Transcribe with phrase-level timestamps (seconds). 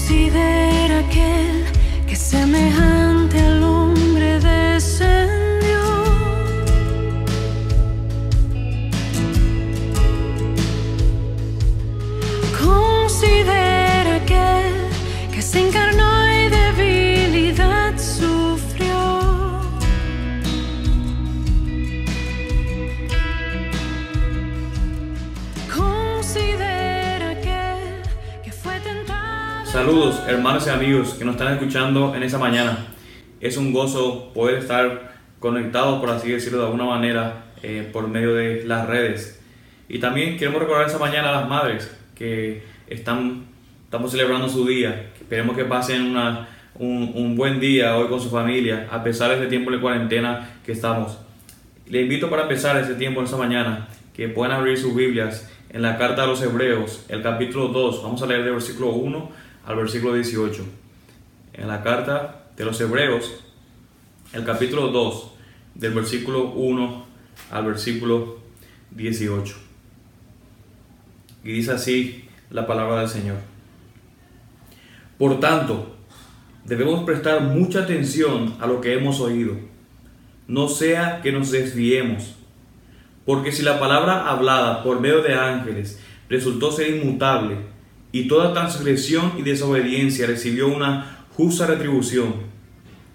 [0.00, 1.66] Considera aquel
[2.06, 3.09] que semejante
[30.30, 32.86] hermanos y amigos que nos están escuchando en esa mañana.
[33.40, 38.34] Es un gozo poder estar conectados, por así decirlo de alguna manera, eh, por medio
[38.34, 39.40] de las redes.
[39.88, 43.44] Y también queremos recordar esa mañana a las madres que están,
[43.84, 45.10] estamos celebrando su día.
[45.20, 49.48] Esperemos que pasen una- un, buen día hoy con su familia, a pesar de este
[49.48, 51.18] tiempo de cuarentena que estamos.
[51.88, 55.98] Le invito para empezar este tiempo esta mañana que puedan abrir sus Biblias en la
[55.98, 58.02] carta a los Hebreos, el capítulo 2.
[58.02, 59.30] Vamos a leer del versículo 1
[59.64, 60.64] al versículo 18.
[61.54, 63.44] En la carta de los Hebreos,
[64.32, 65.30] el capítulo 2,
[65.74, 67.06] del versículo 1
[67.50, 68.38] al versículo
[68.92, 69.56] 18.
[71.44, 73.38] Y dice así la palabra del Señor.
[75.18, 75.96] Por tanto,
[76.64, 79.70] debemos prestar mucha atención a lo que hemos oído
[80.50, 82.34] no sea que nos desviemos.
[83.24, 87.56] Porque si la palabra hablada por medio de ángeles resultó ser inmutable,
[88.12, 92.34] y toda transgresión y desobediencia recibió una justa retribución,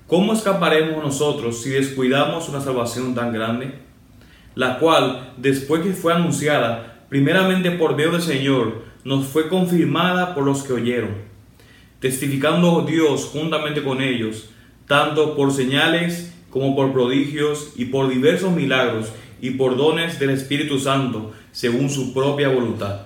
[0.07, 3.75] ¿cómo escaparemos nosotros si descuidamos una salvación tan grande?
[4.55, 10.45] La cual, después que fue anunciada, primeramente por medio del Señor, nos fue confirmada por
[10.45, 11.11] los que oyeron,
[11.99, 14.49] testificando Dios juntamente con ellos,
[14.87, 19.09] tanto por señales como por prodigios y por diversos milagros
[19.41, 23.04] y por dones del Espíritu Santo, según su propia voluntad.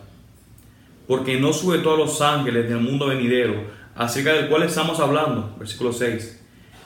[1.09, 3.63] Porque no sujetó a los ángeles del mundo venidero,
[3.95, 6.39] acerca del cual estamos hablando, versículo 6.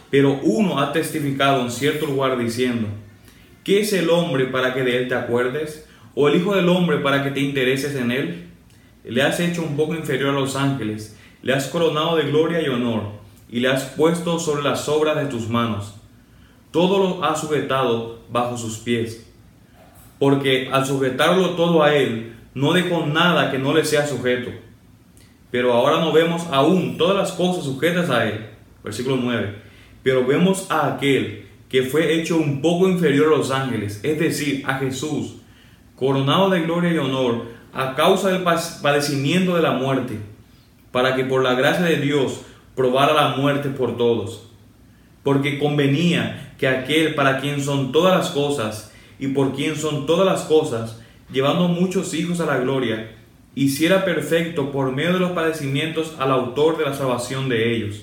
[0.09, 2.87] Pero uno ha testificado en cierto lugar diciendo,
[3.65, 5.89] ¿qué es el hombre para que de él te acuerdes?
[6.15, 8.45] ¿O el Hijo del hombre para que te intereses en él?
[9.03, 12.69] Le has hecho un poco inferior a los ángeles, le has coronado de gloria y
[12.69, 13.03] honor,
[13.49, 15.95] y le has puesto sobre las obras de tus manos.
[16.71, 19.29] Todo lo ha sujetado bajo sus pies.
[20.17, 24.51] Porque al sujetarlo todo a él, no dejó nada que no le sea sujeto.
[25.51, 28.45] Pero ahora no vemos aún todas las cosas sujetas a él.
[28.83, 29.55] Versículo 9.
[30.01, 34.63] Pero vemos a aquel que fue hecho un poco inferior a los ángeles, es decir,
[34.67, 35.37] a Jesús,
[35.95, 40.19] coronado de gloria y honor a causa del pa- padecimiento de la muerte,
[40.91, 42.41] para que por la gracia de Dios
[42.75, 44.47] probara la muerte por todos.
[45.23, 50.25] Porque convenía que aquel para quien son todas las cosas y por quien son todas
[50.25, 51.01] las cosas,
[51.33, 53.11] llevando muchos hijos a la gloria,
[53.55, 58.01] hiciera perfecto por medio de los padecimientos al autor de la salvación de ellos.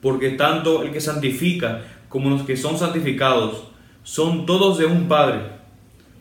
[0.00, 3.64] Porque tanto el que santifica como los que son santificados
[4.02, 5.40] son todos de un Padre,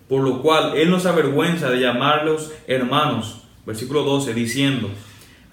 [0.07, 3.43] por lo cual Él no se avergüenza de llamarlos hermanos.
[3.65, 4.89] Versículo 12, diciendo,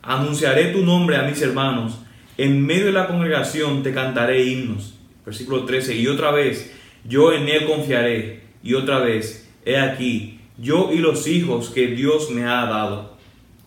[0.02, 1.98] Anunciaré tu nombre a mis hermanos,
[2.38, 4.94] en medio de la congregación te cantaré himnos.
[5.24, 6.72] Versículo 13, y otra vez,
[7.04, 12.30] yo en Él confiaré, y otra vez, he aquí, yo y los hijos que Dios
[12.30, 13.16] me ha dado.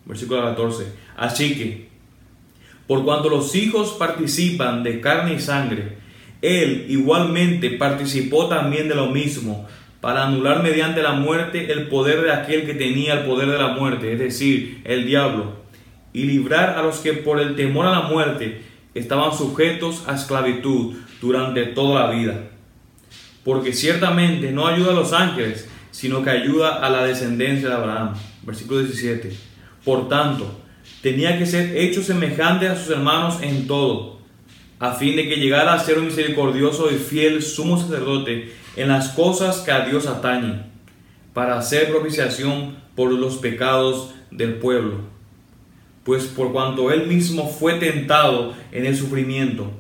[0.06, 0.86] Versículo 14,
[1.18, 1.90] así que,
[2.88, 5.98] por cuanto los hijos participan de carne y sangre,
[6.42, 9.68] Él igualmente participó también de lo mismo,
[10.02, 13.70] para anular mediante la muerte el poder de aquel que tenía el poder de la
[13.70, 15.58] muerte, es decir, el diablo,
[16.14, 18.64] y librar a los que por el temor a la muerte
[18.96, 22.50] estaban sujetos a esclavitud durante toda la vida.
[23.44, 28.14] Porque ciertamente no ayuda a los ángeles, sino que ayuda a la descendencia de Abraham.
[28.44, 29.32] Versículo 17.
[29.84, 30.60] Por tanto,
[31.02, 34.20] tenía que ser hecho semejante a sus hermanos en todo,
[34.80, 39.10] a fin de que llegara a ser un misericordioso y fiel sumo sacerdote en las
[39.10, 40.64] cosas que a Dios atañen,
[41.34, 44.98] para hacer propiciación por los pecados del pueblo.
[46.04, 49.72] Pues por cuanto él mismo fue tentado en el sufrimiento,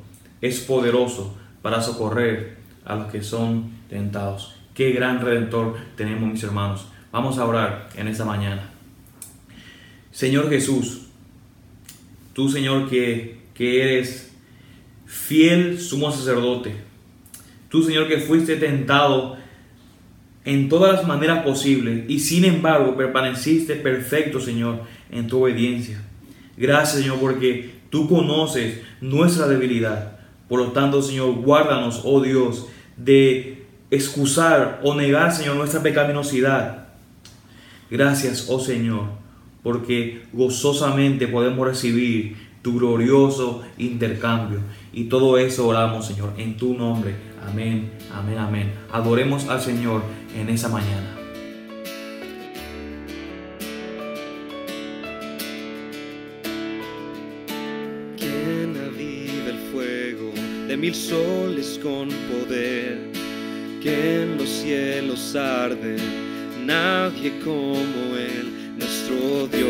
[0.42, 4.59] es poderoso para socorrer a los que son tentados.
[4.80, 6.88] Qué gran redentor tenemos, mis hermanos.
[7.12, 8.70] Vamos a orar en esta mañana.
[10.10, 11.02] Señor Jesús,
[12.32, 14.34] tú Señor que, que eres
[15.06, 16.76] fiel sumo sacerdote,
[17.68, 19.36] tú Señor que fuiste tentado
[20.46, 26.02] en todas las maneras posibles y sin embargo permaneciste perfecto Señor en tu obediencia.
[26.56, 30.20] Gracias Señor porque tú conoces nuestra debilidad.
[30.48, 33.60] Por lo tanto Señor, guárdanos, oh Dios, de
[33.92, 36.88] excusar o negar, Señor, nuestra pecaminosidad.
[37.90, 39.06] Gracias, oh Señor,
[39.64, 44.60] porque gozosamente podemos recibir tu glorioso intercambio.
[44.94, 47.16] Y todo eso oramos, Señor, en tu nombre.
[47.48, 48.74] Amén, amén, amén.
[48.92, 50.04] Adoremos al Señor
[50.38, 51.16] en esa mañana.
[58.22, 60.32] El fuego
[60.68, 63.19] de mil soles con poder?
[63.82, 65.96] que en los cielos arde,
[66.66, 69.70] nadie como Él, nuestro Dios.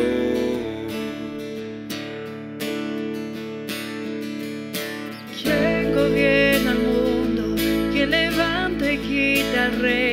[5.41, 7.55] Quien gobierna el mundo,
[7.91, 10.08] quien levanta y quita el rey.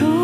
[0.00, 0.21] Ooh.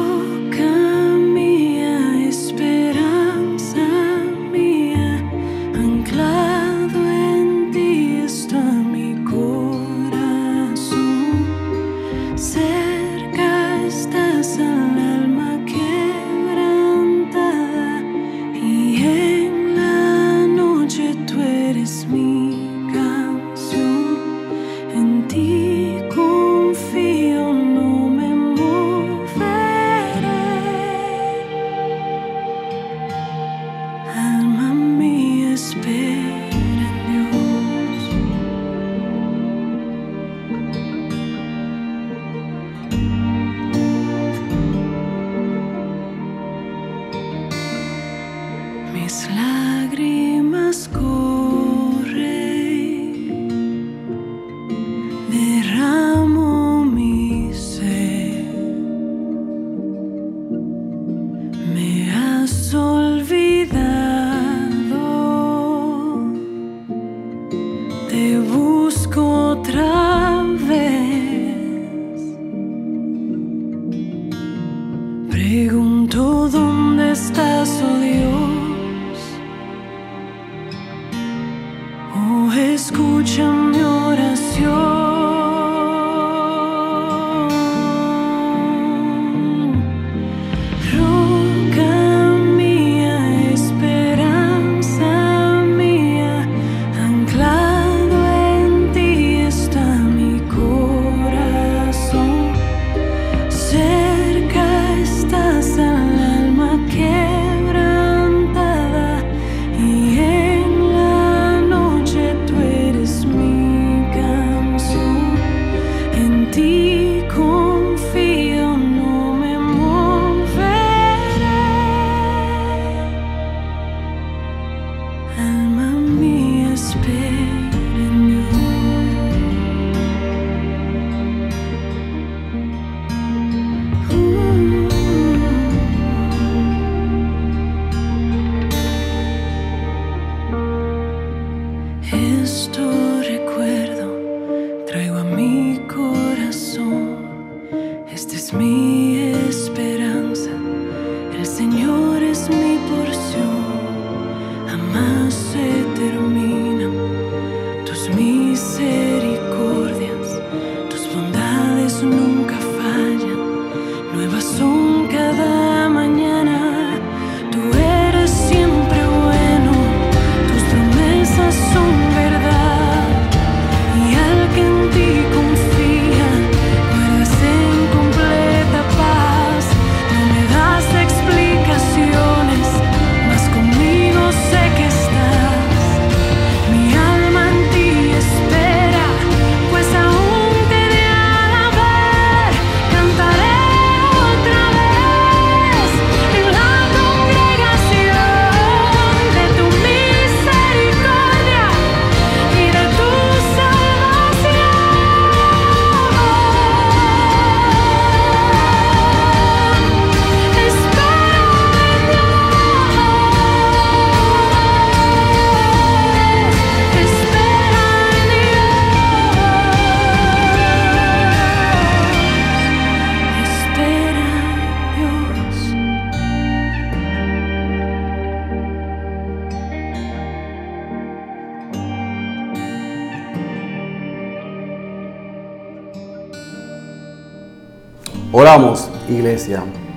[142.10, 142.87] Esto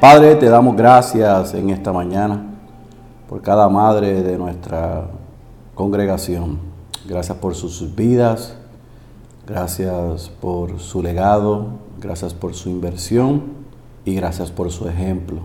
[0.01, 2.43] Padre, te damos gracias en esta mañana
[3.29, 5.05] por cada madre de nuestra
[5.73, 6.59] congregación.
[7.07, 8.57] Gracias por sus vidas,
[9.47, 11.67] gracias por su legado,
[12.01, 13.43] gracias por su inversión
[14.03, 15.37] y gracias por su ejemplo.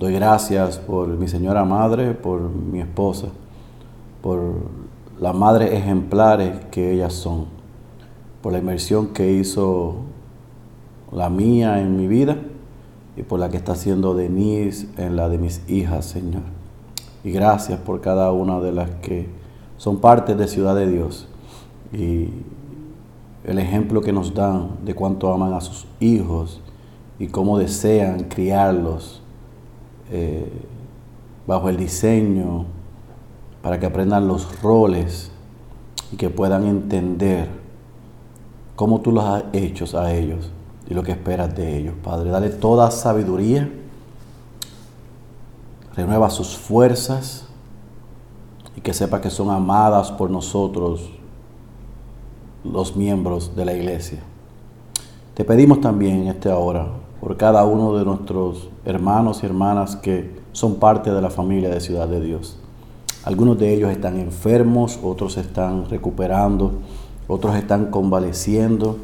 [0.00, 3.28] Doy gracias por mi señora madre, por mi esposa,
[4.20, 4.40] por
[5.20, 7.46] las madres ejemplares que ellas son,
[8.42, 9.94] por la inversión que hizo
[11.12, 12.36] la mía en mi vida
[13.28, 16.42] por la que está haciendo Denise en la de mis hijas, Señor.
[17.24, 19.26] Y gracias por cada una de las que
[19.76, 21.28] son parte de Ciudad de Dios
[21.92, 22.28] y
[23.44, 26.60] el ejemplo que nos dan de cuánto aman a sus hijos
[27.18, 29.22] y cómo desean criarlos
[30.10, 30.50] eh,
[31.46, 32.66] bajo el diseño
[33.62, 35.30] para que aprendan los roles
[36.12, 37.48] y que puedan entender
[38.76, 40.50] cómo tú los has hecho a ellos
[40.88, 42.30] y lo que esperas de ellos, Padre.
[42.30, 43.70] Dale toda sabiduría,
[45.94, 47.46] renueva sus fuerzas
[48.76, 51.10] y que sepa que son amadas por nosotros,
[52.64, 54.20] los miembros de la iglesia.
[55.34, 56.88] Te pedimos también en esta hora
[57.20, 61.80] por cada uno de nuestros hermanos y hermanas que son parte de la familia de
[61.80, 62.58] Ciudad de Dios.
[63.24, 66.74] Algunos de ellos están enfermos, otros están recuperando,
[67.26, 68.96] otros están convaleciendo,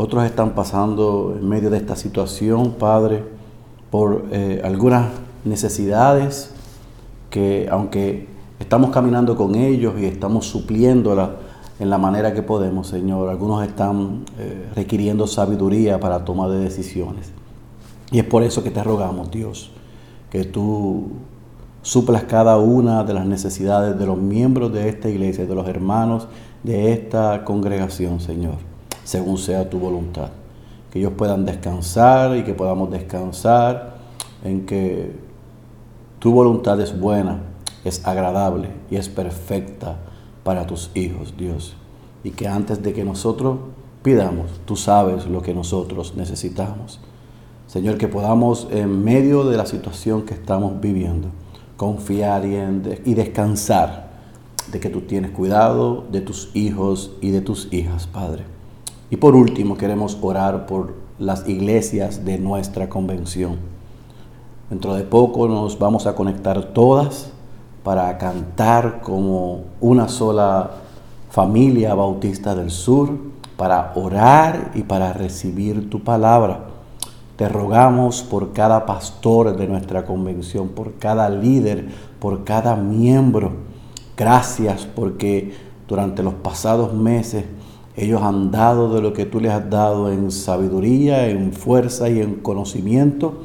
[0.00, 3.24] otros están pasando en medio de esta situación, Padre,
[3.90, 5.08] por eh, algunas
[5.44, 6.52] necesidades
[7.30, 8.28] que aunque
[8.60, 11.30] estamos caminando con ellos y estamos supliéndolas
[11.80, 17.32] en la manera que podemos, Señor, algunos están eh, requiriendo sabiduría para tomar de decisiones.
[18.12, 19.72] Y es por eso que te rogamos, Dios,
[20.30, 21.08] que tú
[21.82, 26.28] suplas cada una de las necesidades de los miembros de esta iglesia, de los hermanos
[26.62, 28.67] de esta congregación, Señor,
[29.08, 30.28] según sea tu voluntad.
[30.92, 33.94] Que ellos puedan descansar y que podamos descansar
[34.44, 35.16] en que
[36.18, 37.40] tu voluntad es buena,
[37.86, 39.96] es agradable y es perfecta
[40.44, 41.74] para tus hijos, Dios.
[42.22, 43.58] y que antes de que nosotros
[44.02, 47.00] pidamos, tú sabes lo que nosotros necesitamos.
[47.66, 51.28] Señor, que podamos en medio de la situación que estamos viviendo,
[51.78, 54.10] confiar y, descansar
[54.70, 58.57] de que tú tienes cuidado de tus hijos y de tus hijas, Padre.
[59.10, 63.56] Y por último, queremos orar por las iglesias de nuestra convención.
[64.70, 67.30] Dentro de poco nos vamos a conectar todas
[67.82, 70.72] para cantar como una sola
[71.30, 73.16] familia bautista del sur,
[73.56, 76.66] para orar y para recibir tu palabra.
[77.36, 81.88] Te rogamos por cada pastor de nuestra convención, por cada líder,
[82.20, 83.52] por cada miembro.
[84.16, 85.54] Gracias porque
[85.88, 87.44] durante los pasados meses
[87.98, 92.20] ellos han dado de lo que tú les has dado en sabiduría, en fuerza y
[92.20, 93.42] en conocimiento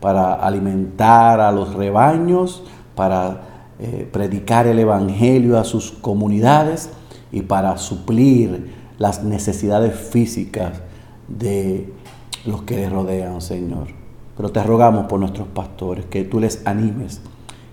[0.00, 2.62] para alimentar a los rebaños,
[2.94, 6.90] para eh, predicar el Evangelio a sus comunidades
[7.32, 10.82] y para suplir las necesidades físicas
[11.26, 11.90] de
[12.44, 13.86] los que les rodean, Señor.
[14.36, 17.22] Pero te rogamos por nuestros pastores, que tú les animes,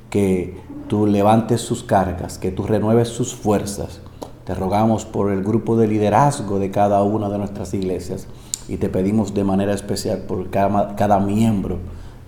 [0.09, 0.57] que
[0.87, 3.99] tú levantes sus cargas, que tú renueves sus fuerzas.
[4.45, 8.27] Te rogamos por el grupo de liderazgo de cada una de nuestras iglesias
[8.67, 11.77] y te pedimos de manera especial por cada, miembro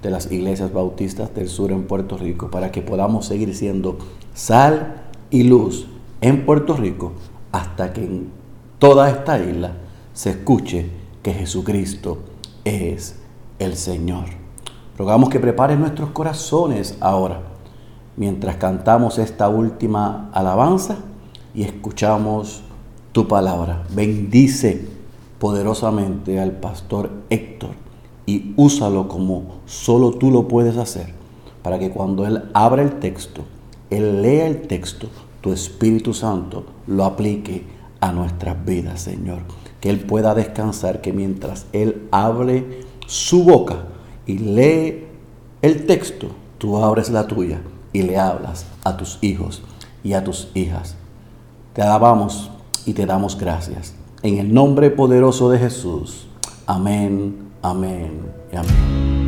[0.04, 3.98] de las iglesias bautistas del sur en Puerto Rico para que podamos seguir siendo
[4.36, 5.88] sal y luz
[6.22, 7.14] en Puerto Rico
[7.52, 8.30] hasta que en
[8.78, 9.72] toda esta isla
[10.14, 10.92] se escuche
[11.24, 12.20] que Jesucristo
[12.64, 13.16] es
[13.58, 14.26] el Señor.
[15.00, 17.42] Rogamos que prepare nuestros corazones ahora,
[18.18, 20.98] mientras cantamos esta última alabanza
[21.54, 22.64] y escuchamos
[23.12, 23.84] tu palabra.
[23.94, 24.88] Bendice
[25.40, 27.72] poderosamente al pastor Héctor
[28.26, 31.14] y úsalo como solo tú lo puedes hacer,
[31.62, 33.42] para que cuando Él abra el texto,
[33.90, 35.08] Él lea el texto,
[35.42, 37.64] tu Espíritu Santo lo aplique
[38.00, 39.42] a nuestras vidas, Señor
[39.84, 43.84] que Él pueda descansar, que mientras Él abre su boca
[44.26, 45.08] y lee
[45.62, 47.60] el texto, tú abres la tuya
[47.92, 49.62] y le hablas a tus hijos
[50.02, 50.96] y a tus hijas.
[51.74, 52.52] Te alabamos
[52.86, 53.96] y te damos gracias.
[54.22, 56.28] En el nombre poderoso de Jesús.
[56.68, 59.23] Amén, amén y amén.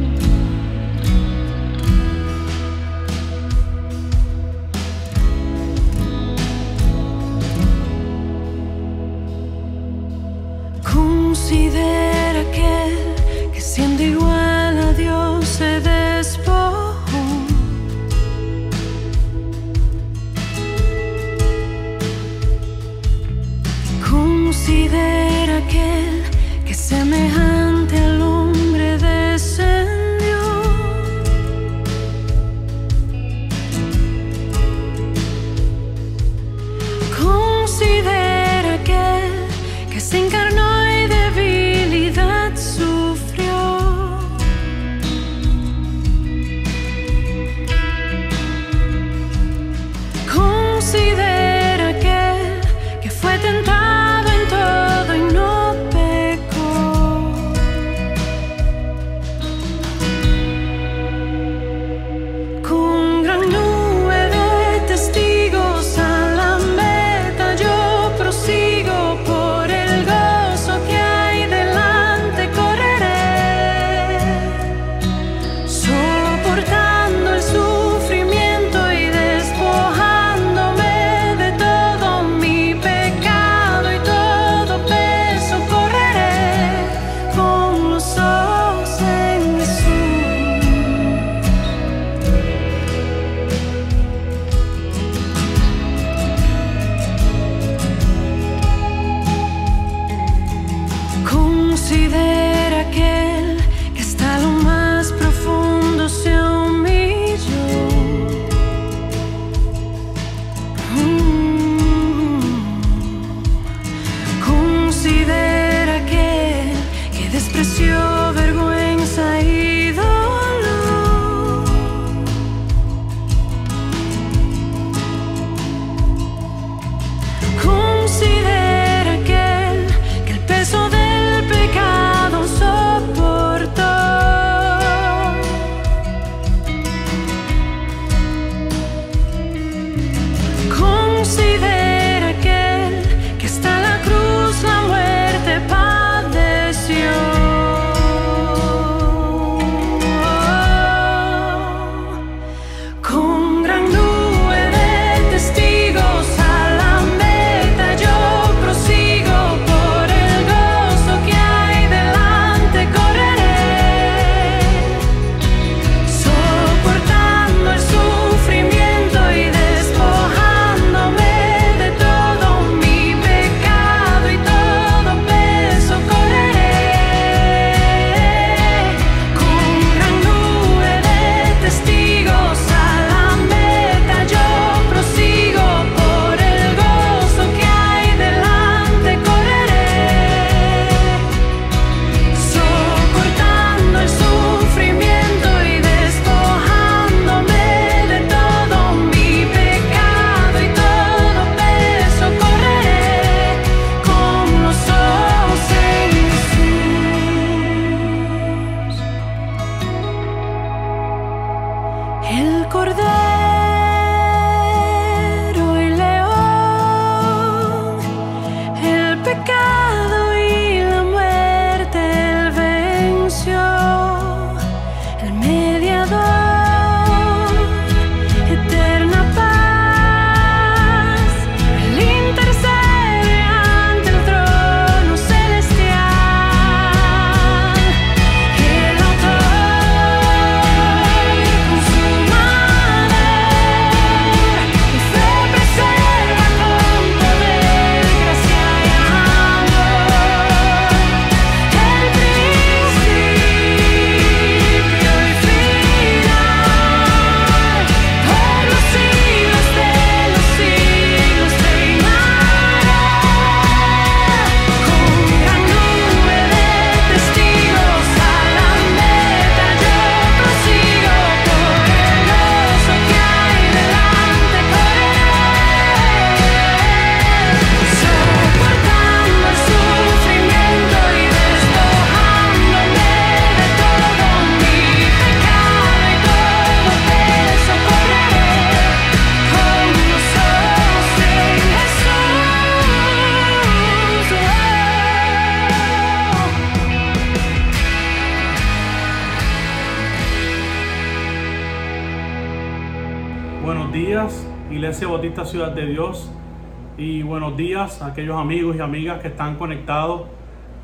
[306.97, 310.23] Y buenos días a aquellos amigos y amigas que están conectados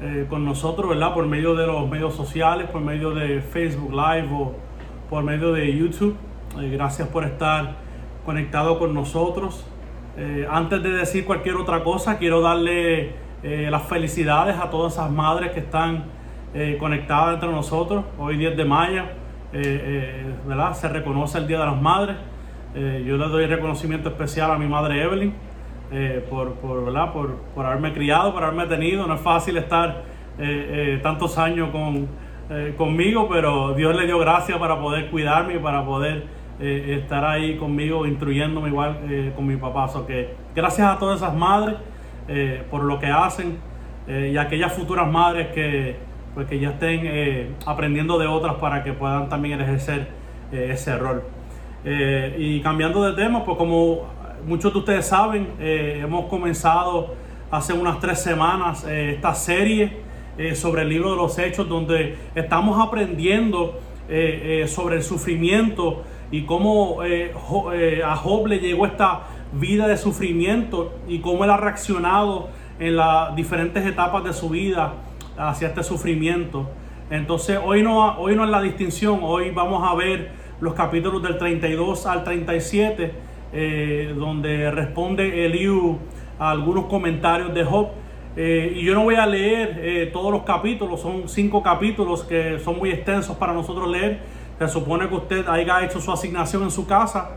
[0.02, 1.14] eh, con nosotros, ¿verdad?
[1.14, 4.54] Por medio de los medios sociales, por medio de Facebook Live o
[5.10, 6.16] por medio de YouTube.
[6.62, 7.76] Eh, gracias por estar
[8.26, 9.66] conectado con nosotros.
[10.16, 15.52] Eh, antes de decir cualquier otra cosa, quiero darle las felicidades a todas esas madres
[15.52, 16.06] que están
[16.80, 18.06] conectadas entre nosotros.
[18.20, 19.04] Hoy 10 de mayo,
[20.48, 20.74] ¿verdad?
[20.74, 22.18] Se reconoce el Día de las Madres.
[22.74, 25.34] Yo le doy reconocimiento especial a mi madre Evelyn
[25.94, 27.12] eh, por, por, ¿verdad?
[27.12, 29.06] Por, por, haberme criado, por haberme tenido.
[29.08, 30.04] No es fácil estar
[30.40, 32.08] eh, eh, tantos años con,
[32.78, 36.26] conmigo, pero Dios le dio gracia para poder cuidarme y para poder
[36.60, 39.00] estar ahí conmigo, instruyéndome igual
[39.38, 39.90] con mi papá.
[40.06, 41.78] que gracias a todas esas madres
[42.70, 43.58] por lo que hacen
[44.06, 45.96] y a aquellas futuras madres que,
[46.34, 50.10] pues, que ya estén aprendiendo de otras para que puedan también ejercer
[50.52, 51.24] ese rol.
[51.84, 54.08] Y cambiando de tema, pues como
[54.46, 57.14] muchos de ustedes saben, eh, hemos comenzado
[57.50, 59.98] hace unas tres semanas eh, esta serie
[60.38, 63.80] eh, sobre el libro de los hechos, donde estamos aprendiendo
[64.68, 69.22] sobre el sufrimiento y cómo a Job le llegó esta
[69.54, 74.96] vida de sufrimiento y cómo él ha reaccionado en las diferentes etapas de su vida
[75.38, 76.70] hacia este sufrimiento.
[77.10, 81.38] Entonces hoy no, hoy no es la distinción, hoy vamos a ver los capítulos del
[81.38, 85.98] 32 al 37 eh, donde responde Eliú
[86.40, 87.90] a algunos comentarios de Job.
[88.38, 92.60] Eh, y yo no voy a leer eh, todos los capítulos, son cinco capítulos que
[92.60, 94.22] son muy extensos para nosotros leer.
[94.58, 97.32] Se supone que usted haya hecho su asignación en su casa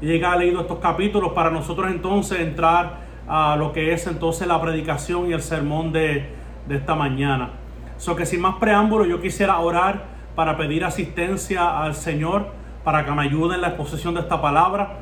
[0.00, 4.58] y haya leído estos capítulos para nosotros entonces entrar a lo que es entonces la
[4.62, 6.30] predicación y el sermón de,
[6.66, 7.50] de esta mañana.
[7.98, 12.56] So que sin más preámbulo yo quisiera orar para pedir asistencia al Señor
[12.88, 14.92] para que me ayude en la exposición de esta palabra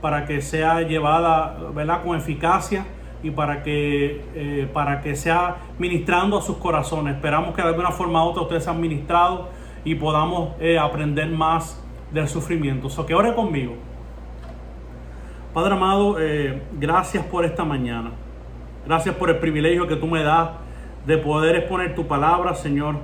[0.00, 2.02] para que sea llevada ¿verdad?
[2.02, 2.84] con eficacia
[3.22, 7.14] y para que, eh, para que sea ministrando a sus corazones.
[7.14, 9.42] Esperamos que de alguna forma u otra ustedes sean ministrados
[9.84, 11.80] y podamos eh, aprender más
[12.10, 12.90] del sufrimiento.
[12.90, 13.76] So que ore conmigo.
[15.54, 18.10] Padre amado, eh, gracias por esta mañana.
[18.84, 20.50] Gracias por el privilegio que tú me das
[21.06, 22.96] de poder exponer tu palabra, Señor.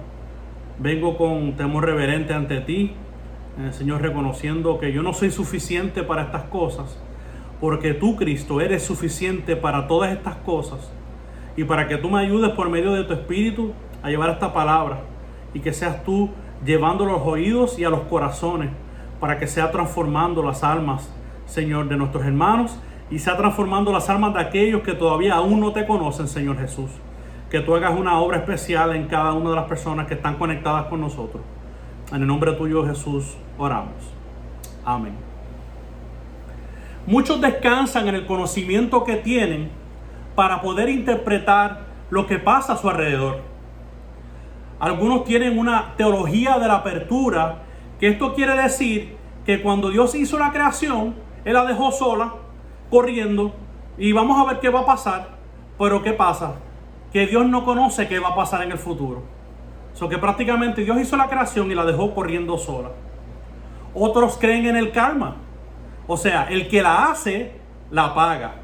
[0.81, 2.97] Vengo con temor reverente ante ti
[3.73, 6.99] Señor, reconociendo que yo no soy suficiente para estas cosas,
[7.61, 10.91] porque tú, Cristo, eres suficiente para todas estas cosas,
[11.55, 15.01] y para que tú me ayudes por medio de tu Espíritu a llevar esta palabra,
[15.53, 16.31] y que seas tú
[16.65, 18.71] llevando los oídos y a los corazones,
[19.21, 21.13] para que sea transformando las almas,
[21.47, 22.79] Señor, de nuestros hermanos,
[23.11, 26.91] y sea transformando las almas de aquellos que todavía aún no te conocen, Señor Jesús.
[27.51, 30.87] Que tú hagas una obra especial en cada una de las personas que están conectadas
[30.87, 31.43] con nosotros.
[32.13, 33.95] En el nombre tuyo, Jesús, oramos.
[34.85, 35.15] Amén.
[37.07, 39.71] Muchos descansan en el conocimiento que tienen
[40.35, 43.41] para poder interpretar lo que pasa a su alrededor.
[44.79, 47.63] Algunos tienen una teología de la apertura,
[47.99, 51.15] que esto quiere decir que cuando Dios hizo la creación,
[51.47, 52.35] Él la dejó sola,
[52.91, 53.55] corriendo,
[53.97, 55.29] y vamos a ver qué va a pasar.
[55.79, 56.57] Pero ¿qué pasa?
[57.11, 59.23] Que Dios no conoce qué va a pasar en el futuro.
[59.95, 62.91] So que prácticamente Dios hizo la creación y la dejó corriendo sola.
[63.95, 65.37] Otros creen en el karma.
[66.07, 67.53] O sea, el que la hace,
[67.91, 68.55] la paga.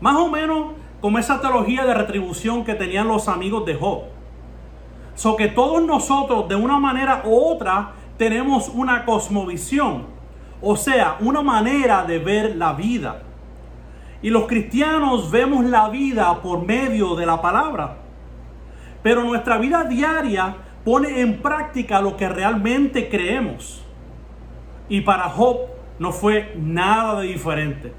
[0.00, 4.04] Más o menos como esa teología de retribución que tenían los amigos de Job.
[5.14, 10.06] So que todos nosotros, de una manera u otra, tenemos una cosmovisión.
[10.60, 13.22] O sea, una manera de ver la vida.
[14.22, 17.98] Y los cristianos vemos la vida por medio de la palabra.
[19.02, 23.82] Pero nuestra vida diaria pone en práctica lo que realmente creemos.
[24.88, 25.60] Y para Job
[25.98, 27.92] no fue nada de diferente.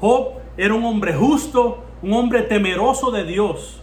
[0.00, 3.82] Job era un hombre justo, un hombre temeroso de Dios.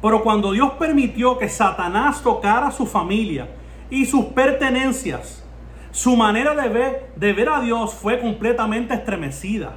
[0.00, 3.48] Pero cuando Dios permitió que Satanás tocara su familia
[3.90, 5.44] y sus pertenencias,
[5.90, 9.76] su manera de ver, de ver a Dios fue completamente estremecida.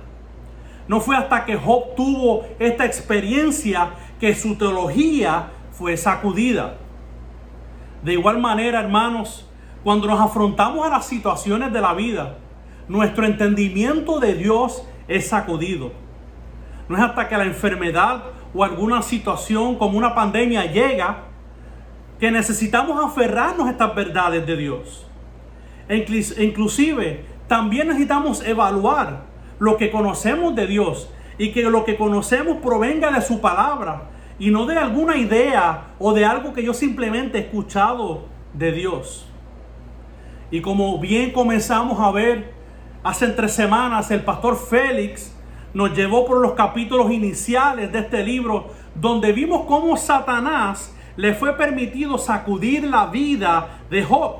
[0.88, 6.77] No fue hasta que Job tuvo esta experiencia que su teología fue sacudida.
[8.03, 9.45] De igual manera, hermanos,
[9.83, 12.38] cuando nos afrontamos a las situaciones de la vida,
[12.88, 15.91] nuestro entendimiento de Dios es sacudido.
[16.88, 21.25] No es hasta que la enfermedad o alguna situación como una pandemia llega
[22.19, 25.07] que necesitamos aferrarnos a estas verdades de Dios.
[26.38, 29.23] Inclusive, también necesitamos evaluar
[29.59, 34.09] lo que conocemos de Dios y que lo que conocemos provenga de su palabra
[34.39, 39.28] y no de alguna idea o de algo que yo simplemente he escuchado de Dios.
[40.49, 42.54] Y como bien comenzamos a ver
[43.04, 45.36] hace tres semanas el pastor Félix
[45.73, 51.56] nos llevó por los capítulos iniciales de este libro donde vimos cómo Satanás le fue
[51.58, 54.38] permitido sacudir la vida de Job.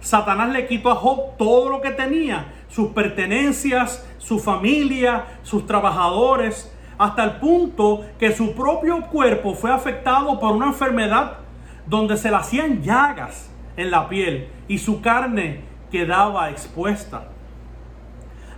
[0.00, 6.72] Satanás le quitó a Job todo lo que tenía, sus pertenencias, su familia, sus trabajadores,
[6.98, 11.38] hasta el punto que su propio cuerpo fue afectado por una enfermedad
[11.86, 17.28] donde se le hacían llagas en la piel y su carne quedaba expuesta.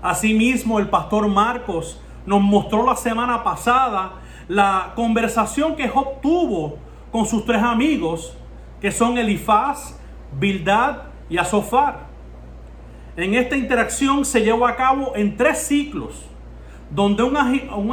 [0.01, 4.13] Asimismo, el pastor Marcos nos mostró la semana pasada
[4.49, 6.79] la conversación que Job tuvo
[7.11, 8.37] con sus tres amigos,
[8.81, 9.99] que son Elifaz,
[10.39, 10.99] Bildad
[11.29, 12.07] y Azofar.
[13.17, 16.25] En esta interacción se llevó a cabo en tres ciclos,
[16.91, 17.37] donde un,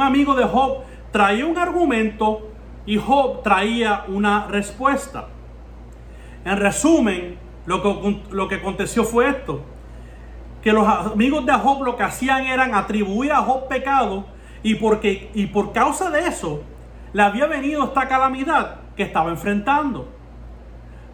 [0.02, 0.78] amigo de Job
[1.10, 2.50] traía un argumento
[2.86, 5.28] y Job traía una respuesta.
[6.44, 9.62] En resumen, lo que, lo que aconteció fue esto,
[10.62, 14.26] que los amigos de Job lo que hacían eran atribuir a Job pecado
[14.62, 16.62] y, porque, y por causa de eso
[17.12, 20.08] le había venido esta calamidad que estaba enfrentando.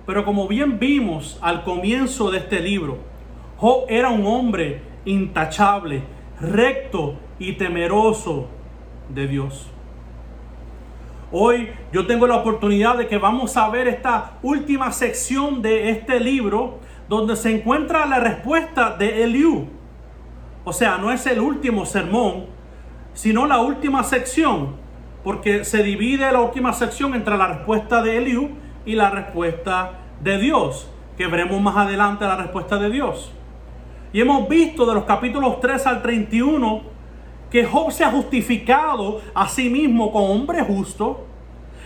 [0.06, 2.98] Pero como bien vimos al comienzo de este libro,
[3.56, 6.02] Job era un hombre intachable,
[6.40, 8.46] recto y temeroso
[9.08, 9.66] de Dios.
[11.32, 16.20] Hoy yo tengo la oportunidad de que vamos a ver esta última sección de este
[16.20, 16.78] libro
[17.08, 19.66] donde se encuentra la respuesta de Eliú.
[20.64, 22.46] O sea, no es el último sermón,
[23.14, 24.76] sino la última sección,
[25.24, 28.50] porque se divide la última sección entre la respuesta de Eliú
[28.84, 33.32] y la respuesta de Dios, que veremos más adelante la respuesta de Dios.
[34.12, 36.91] Y hemos visto de los capítulos 3 al 31
[37.52, 41.26] que Job se ha justificado a sí mismo como hombre justo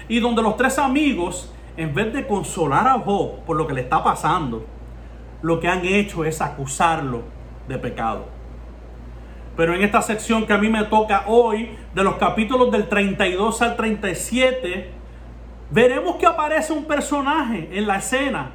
[0.08, 3.80] y donde los tres amigos, en vez de consolar a Job por lo que le
[3.80, 4.64] está pasando,
[5.42, 7.24] lo que han hecho es acusarlo
[7.66, 8.26] de pecado.
[9.56, 13.60] Pero en esta sección que a mí me toca hoy, de los capítulos del 32
[13.62, 14.90] al 37,
[15.72, 18.52] veremos que aparece un personaje en la escena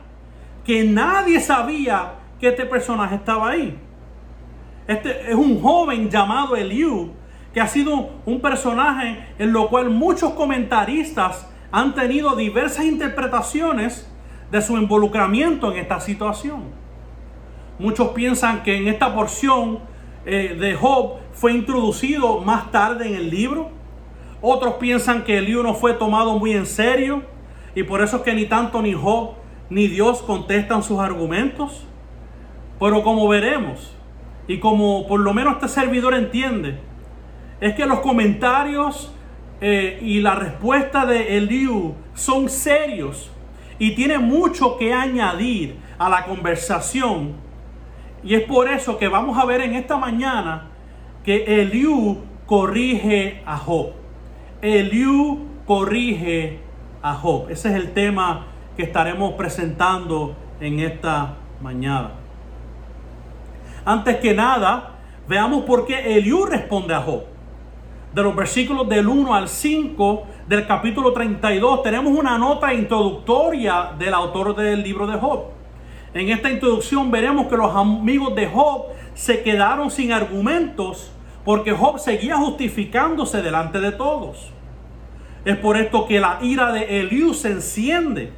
[0.64, 3.78] que nadie sabía que este personaje estaba ahí.
[4.92, 7.12] Este es un joven llamado Eliú,
[7.54, 14.12] que ha sido un personaje en lo cual muchos comentaristas han tenido diversas interpretaciones
[14.52, 16.64] de su involucramiento en esta situación.
[17.80, 19.80] Muchos piensan que en esta porción
[20.26, 23.70] eh, de Job fue introducido más tarde en el libro.
[24.42, 27.24] Otros piensan que Eliú no fue tomado muy en serio
[27.76, 29.36] y por eso es que ni tanto ni Job
[29.70, 31.88] ni Dios contestan sus argumentos.
[32.78, 33.96] Pero como veremos,
[34.52, 36.78] y como por lo menos este servidor entiende,
[37.62, 39.14] es que los comentarios
[39.62, 43.32] eh, y la respuesta de Eliú son serios
[43.80, 47.32] y tiene mucho que añadir a la conversación.
[48.26, 50.68] Y es por eso que vamos a ver en esta mañana
[51.24, 53.92] que Eliú corrige a Job.
[54.62, 56.60] Eliú corrige
[57.02, 57.50] a Job.
[57.50, 62.21] Ese es el tema que estaremos presentando en esta mañana.
[63.84, 64.96] Antes que nada,
[65.28, 67.24] veamos por qué Eliú responde a Job.
[68.14, 74.14] De los versículos del 1 al 5 del capítulo 32 tenemos una nota introductoria del
[74.14, 75.46] autor del libro de Job.
[76.14, 81.12] En esta introducción veremos que los amigos de Job se quedaron sin argumentos
[81.46, 84.52] porque Job seguía justificándose delante de todos.
[85.44, 88.32] Es por esto que la ira de Eliú se enciende.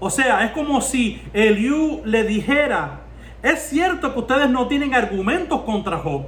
[0.00, 3.01] O sea, es como si Eliú le dijera,
[3.42, 6.26] es cierto que ustedes no tienen argumentos contra Job.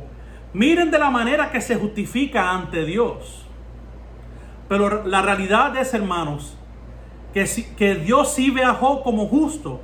[0.52, 3.46] Miren de la manera que se justifica ante Dios.
[4.68, 6.56] Pero la realidad es, hermanos,
[7.32, 7.44] que,
[7.76, 9.80] que Dios sí ve a Job como justo,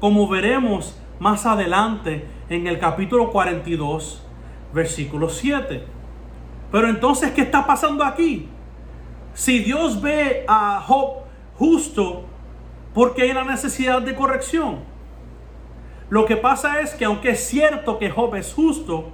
[0.00, 4.24] como veremos más adelante en el capítulo 42,
[4.72, 5.84] versículo 7.
[6.72, 8.48] Pero entonces, ¿qué está pasando aquí?
[9.34, 11.24] Si Dios ve a Job
[11.56, 12.24] justo,
[12.92, 14.93] ¿por qué hay la necesidad de corrección?
[16.10, 19.10] Lo que pasa es que aunque es cierto que Job es justo,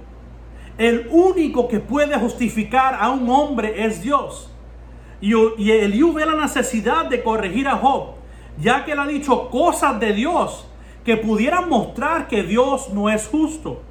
[0.77, 4.51] el único que puede justificar a un hombre es Dios.
[5.21, 8.15] Y, y Eliú ve la necesidad de corregir a Job,
[8.57, 10.67] ya que él ha dicho cosas de Dios
[11.05, 13.81] que pudieran mostrar que Dios no es justo.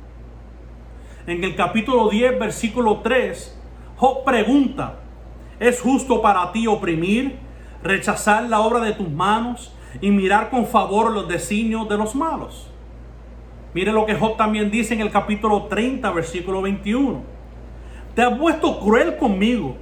[1.27, 3.59] En el capítulo 10, versículo 3,
[3.97, 5.01] Job pregunta,
[5.59, 7.39] ¿es justo para ti oprimir,
[7.83, 12.70] rechazar la obra de tus manos y mirar con favor los designios de los malos?
[13.73, 17.23] Mire lo que Job también dice en el capítulo 30, versículo 21.
[18.15, 19.77] Te has puesto cruel conmigo.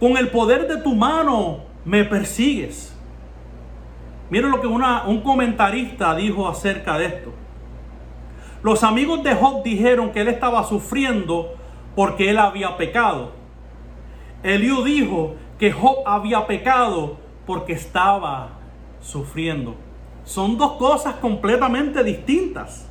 [0.00, 2.96] Con el poder de tu mano me persigues.
[4.30, 7.32] Mire lo que un comentarista dijo acerca de esto.
[8.62, 11.54] Los amigos de Job dijeron que él estaba sufriendo
[11.94, 13.32] porque él había pecado.
[14.42, 18.50] Eliú dijo que Job había pecado porque estaba
[19.00, 19.76] sufriendo.
[20.24, 22.87] Son dos cosas completamente distintas.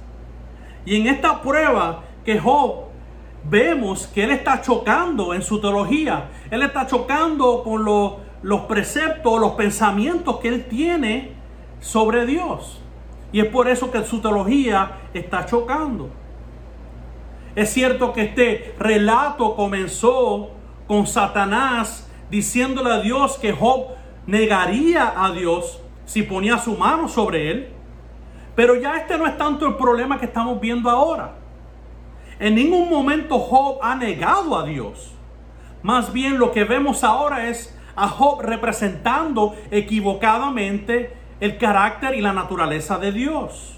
[0.87, 2.85] Y en esta prueba que Job
[3.43, 6.29] vemos que él está chocando en su teología.
[6.49, 11.33] Él está chocando con los, los preceptos, los pensamientos que él tiene
[11.81, 12.81] sobre Dios.
[13.33, 16.09] Y es por eso que su teología está chocando.
[17.53, 20.51] Es cierto que este relato comenzó
[20.87, 23.87] con Satanás diciéndole a Dios que Job
[24.25, 27.76] negaría a Dios si ponía su mano sobre él.
[28.57, 31.35] Pero ya este no es tanto el problema que estamos viendo ahora.
[32.39, 35.13] En ningún momento Job ha negado a Dios.
[35.83, 42.33] Más bien lo que vemos ahora es a Job representando equivocadamente el carácter y la
[42.33, 43.77] naturaleza de Dios.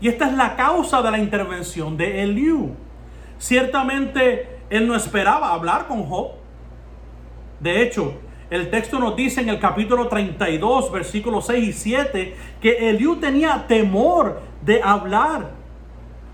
[0.00, 2.74] Y esta es la causa de la intervención de Eliú.
[3.38, 6.32] Ciertamente él no esperaba hablar con Job.
[7.60, 8.14] De hecho,
[8.50, 13.66] el texto nos dice en el capítulo 32, versículos 6 y 7, que Eliú tenía
[13.66, 15.50] temor de hablar,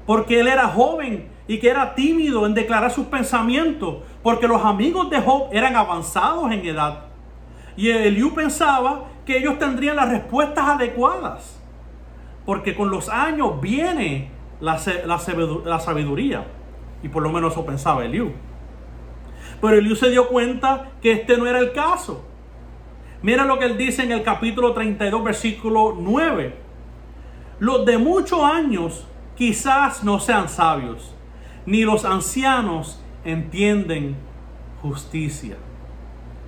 [0.06, 5.08] porque él era joven y que era tímido en declarar sus pensamientos, porque los amigos
[5.10, 7.04] de Job eran avanzados en edad.
[7.76, 11.60] Y Eliú pensaba que ellos tendrían las respuestas adecuadas,
[12.44, 14.30] porque con los años viene
[14.60, 16.44] la, la sabiduría,
[17.02, 18.32] y por lo menos eso pensaba Eliú.
[19.60, 22.24] Pero Eliú se dio cuenta que este no era el caso.
[23.22, 26.54] Mira lo que él dice en el capítulo 32, versículo 9.
[27.58, 29.06] Los de muchos años
[29.36, 31.14] quizás no sean sabios,
[31.66, 34.16] ni los ancianos entienden
[34.80, 35.56] justicia.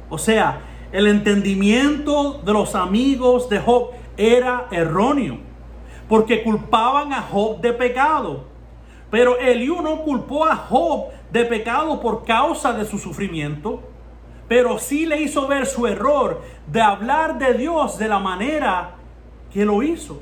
[0.09, 0.61] O sea,
[0.93, 5.39] el entendimiento de los amigos de Job era erróneo,
[6.09, 8.45] porque culpaban a Job de pecado.
[9.11, 13.83] Pero Eliú no culpó a Job de pecado por causa de su sufrimiento,
[14.49, 18.97] pero sí le hizo ver su error de hablar de Dios de la manera
[19.53, 20.21] que lo hizo.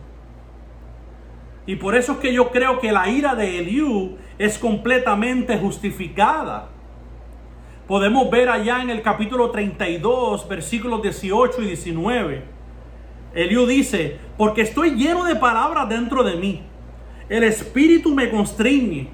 [1.66, 6.68] Y por eso es que yo creo que la ira de Eliú es completamente justificada.
[7.86, 12.44] Podemos ver allá en el capítulo 32, versículos 18 y 19.
[13.34, 16.62] Eliú dice, porque estoy lleno de palabras dentro de mí
[17.30, 19.08] el espíritu me constriñe.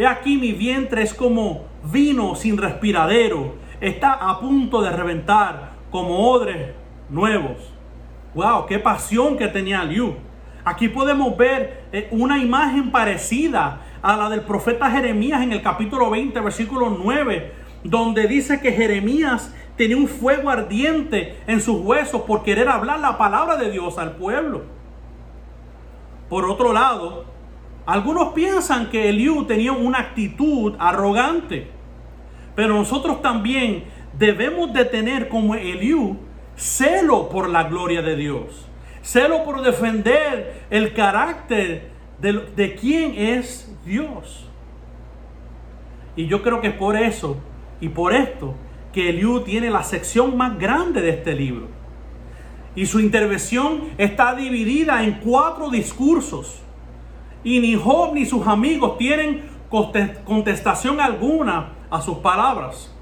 [0.00, 3.56] He aquí mi vientre es como vino sin respiradero.
[3.82, 6.72] Está a punto de reventar como odres
[7.10, 7.58] nuevos.
[8.34, 10.14] Wow, qué pasión que tenía Liu.
[10.64, 16.08] Aquí podemos ver eh, una imagen parecida a la del profeta Jeremías en el capítulo
[16.08, 17.52] 20, versículo 9,
[17.84, 23.18] donde dice que Jeremías tenía un fuego ardiente en sus huesos por querer hablar la
[23.18, 24.62] palabra de Dios al pueblo.
[26.30, 27.26] Por otro lado,
[27.86, 31.68] algunos piensan que Eliú tenía una actitud arrogante,
[32.54, 33.84] pero nosotros también
[34.18, 36.16] debemos de tener como Eliú
[36.56, 38.66] celo por la gloria de Dios,
[39.02, 44.46] celo por defender el carácter de, de quién es Dios.
[46.16, 47.38] Y yo creo que es por eso
[47.80, 48.54] y por esto
[48.92, 51.68] que Eliú tiene la sección más grande de este libro.
[52.74, 56.62] Y su intervención está dividida en cuatro discursos.
[57.42, 59.48] Y ni Job ni sus amigos tienen
[60.24, 62.94] contestación alguna a sus palabras.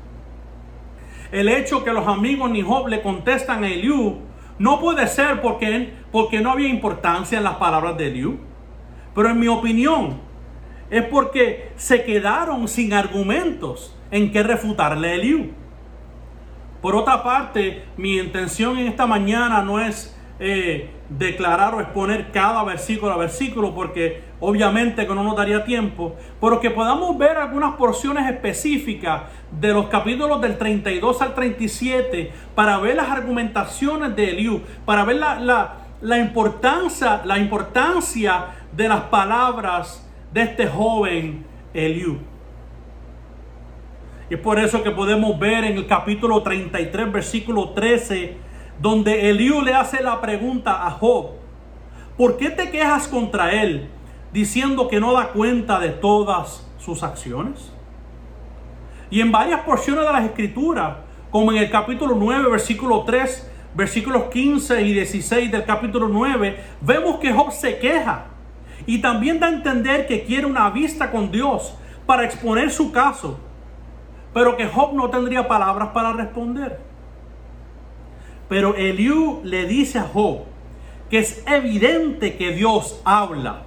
[1.33, 4.19] El hecho que los amigos ni Job le contestan a Eliú
[4.59, 8.39] no puede ser porque, porque no había importancia en las palabras de Eliú.
[9.15, 10.21] Pero en mi opinión
[10.91, 15.53] es porque se quedaron sin argumentos en que refutarle a Eliú.
[16.81, 22.63] Por otra parte, mi intención en esta mañana no es eh, declarar o exponer cada
[22.65, 27.75] versículo a versículo porque obviamente que no nos daría tiempo, pero que podamos ver algunas
[27.75, 34.63] porciones específicas de los capítulos del 32 al 37 para ver las argumentaciones de Eliú,
[34.85, 42.19] para ver la, la importancia, la importancia de las palabras de este joven Eliú.
[44.31, 48.37] Y es por eso que podemos ver en el capítulo 33, versículo 13,
[48.79, 51.31] donde Eliú le hace la pregunta a Job,
[52.17, 53.89] ¿por qué te quejas contra él
[54.33, 57.73] diciendo que no da cuenta de todas sus acciones?
[59.11, 60.97] Y en varias porciones de las escrituras,
[61.31, 67.19] como en el capítulo 9, versículo 3, versículos 15 y 16 del capítulo 9, vemos
[67.19, 68.27] que Job se queja
[68.87, 71.75] y también da a entender que quiere una vista con Dios
[72.07, 73.39] para exponer su caso,
[74.33, 76.81] pero que Job no tendría palabras para responder.
[78.49, 80.45] Pero Eliú le dice a Job
[81.11, 83.63] que es evidente que Dios habla,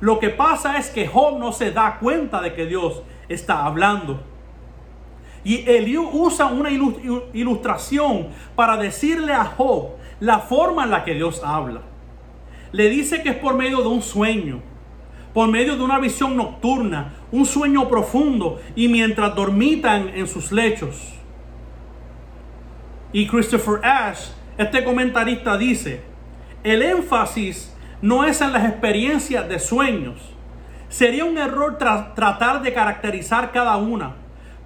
[0.00, 4.22] Lo que pasa es que Job no se da cuenta de que Dios está hablando.
[5.44, 11.42] Y Eliú usa una ilustración para decirle a Job la forma en la que Dios
[11.44, 11.82] habla.
[12.72, 14.60] Le dice que es por medio de un sueño,
[15.34, 21.14] por medio de una visión nocturna, un sueño profundo y mientras dormitan en sus lechos.
[23.12, 26.02] Y Christopher Ash, este comentarista dice,
[26.62, 27.69] el énfasis
[28.02, 30.20] no es en las experiencias de sueños.
[30.88, 34.16] Sería un error tratar de caracterizar cada una,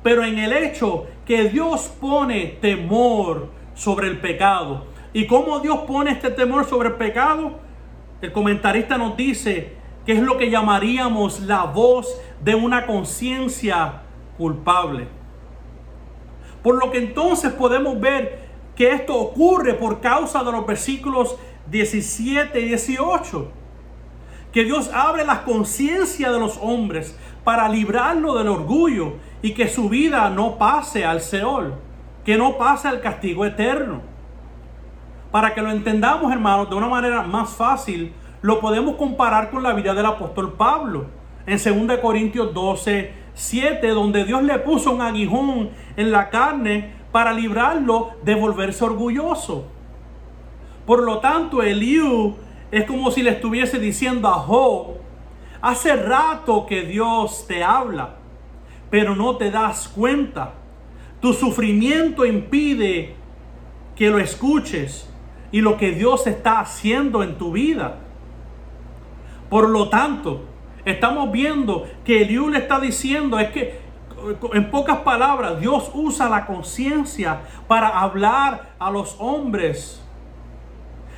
[0.03, 4.87] pero en el hecho que Dios pone temor sobre el pecado.
[5.13, 7.59] ¿Y cómo Dios pone este temor sobre el pecado?
[8.21, 9.75] El comentarista nos dice
[10.07, 14.03] que es lo que llamaríamos la voz de una conciencia
[14.39, 15.09] culpable.
[16.63, 21.37] Por lo que entonces podemos ver que esto ocurre por causa de los versículos
[21.71, 23.51] 17 y 18.
[24.53, 29.89] Que Dios abre la conciencia de los hombres para librarlo del orgullo y que su
[29.89, 31.75] vida no pase al Seol,
[32.25, 34.01] que no pase al castigo eterno.
[35.31, 39.73] Para que lo entendamos, hermanos, de una manera más fácil, lo podemos comparar con la
[39.73, 41.07] vida del apóstol Pablo.
[41.47, 47.33] En 2 Corintios 12, 7, donde Dios le puso un aguijón en la carne para
[47.33, 49.74] librarlo de volverse orgulloso.
[50.87, 52.37] Por lo tanto, Eliú
[52.71, 54.97] es como si le estuviese diciendo a Job,
[55.63, 58.17] hace rato que Dios te habla,
[58.91, 60.53] pero no te das cuenta.
[61.21, 63.15] Tu sufrimiento impide
[63.97, 65.09] que lo escuches
[65.53, 68.01] y lo que Dios está haciendo en tu vida.
[69.49, 70.45] Por lo tanto,
[70.85, 73.85] estamos viendo que Eliú le está diciendo es que
[74.53, 80.04] en pocas palabras, Dios usa la conciencia para hablar a los hombres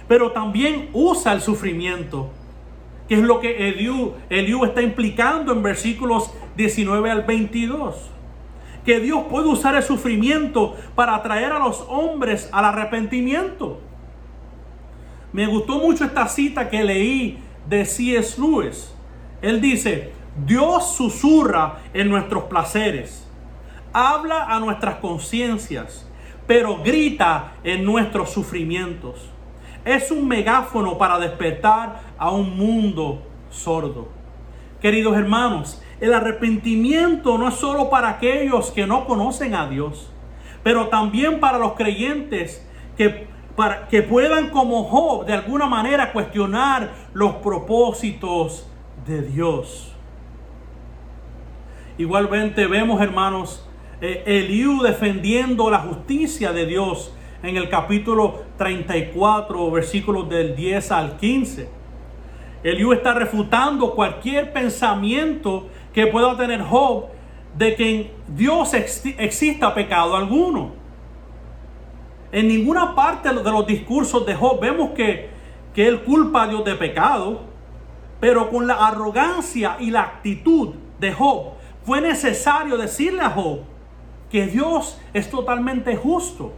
[0.09, 2.31] pero también usa el sufrimiento,
[3.09, 8.11] que es lo que Eliú, Eliú está implicando en versículos 19 al 22.
[8.85, 13.81] Que Dios puede usar el sufrimiento para atraer a los hombres al arrepentimiento.
[15.33, 17.39] Me gustó mucho esta cita que leí
[17.69, 18.41] de C.S.
[18.41, 18.95] Lewis.
[19.43, 20.13] Él dice,
[20.47, 23.27] Dios susurra en nuestros placeres,
[23.93, 26.09] habla a nuestras conciencias,
[26.47, 29.31] pero grita en nuestros sufrimientos
[29.87, 34.09] es un megáfono para despertar a un mundo sordo.
[34.83, 40.11] Queridos hermanos, el arrepentimiento no es solo para aquellos que no conocen a Dios,
[40.63, 42.67] pero también para los creyentes
[42.99, 48.69] que, para, que puedan como Job de alguna manera cuestionar los propósitos
[49.07, 49.95] de Dios.
[51.97, 53.67] Igualmente vemos, hermanos,
[54.01, 61.17] eh, Eliú defendiendo la justicia de Dios en el capítulo 34, versículos del 10 al
[61.17, 61.69] 15.
[62.63, 67.07] Eliú está refutando cualquier pensamiento que pueda tener Job
[67.57, 70.73] de que en Dios exista pecado alguno.
[72.33, 75.31] En ninguna parte de los discursos de Job vemos que,
[75.75, 77.43] que él culpa a Dios de pecado,
[78.19, 81.53] pero con la arrogancia y la actitud de Job
[81.85, 83.61] fue necesario decirle a Job
[84.31, 86.53] que Dios es totalmente justo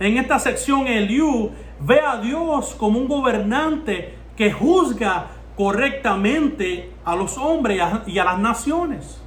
[0.00, 5.26] en esta sección, Eliú ve a Dios como un gobernante que juzga
[5.56, 9.20] correctamente a los hombres y a las naciones.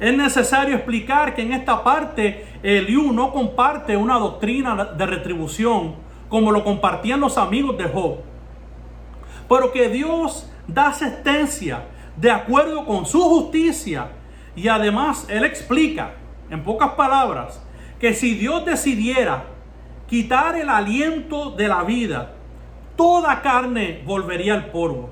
[0.00, 5.94] Es necesario explicar que en esta parte Eliú no comparte una doctrina de retribución
[6.28, 8.16] como lo compartían los amigos de Job,
[9.48, 11.84] pero que Dios da asistencia
[12.16, 14.08] de acuerdo con su justicia
[14.56, 16.14] y además Él explica,
[16.50, 17.62] en pocas palabras,
[18.02, 19.44] que si Dios decidiera
[20.08, 22.32] quitar el aliento de la vida,
[22.96, 25.10] toda carne volvería al polvo.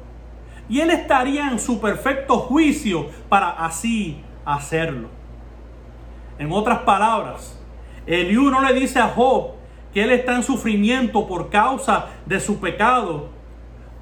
[0.68, 5.09] Y Él estaría en su perfecto juicio para así hacerlo.
[6.36, 7.57] En otras palabras,
[8.09, 9.53] Eliú no le dice a Job
[9.95, 13.28] que él está en sufrimiento por causa de su pecado,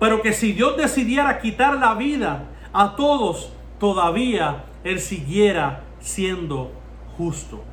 [0.01, 6.72] pero que si Dios decidiera quitar la vida a todos, todavía él siguiera siendo
[7.18, 7.68] justo.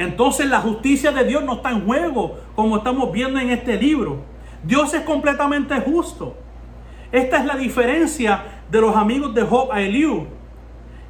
[0.00, 4.22] Entonces la justicia de Dios no está en juego, como estamos viendo en este libro.
[4.62, 6.36] Dios es completamente justo.
[7.12, 10.26] Esta es la diferencia de los amigos de Job a Eliú,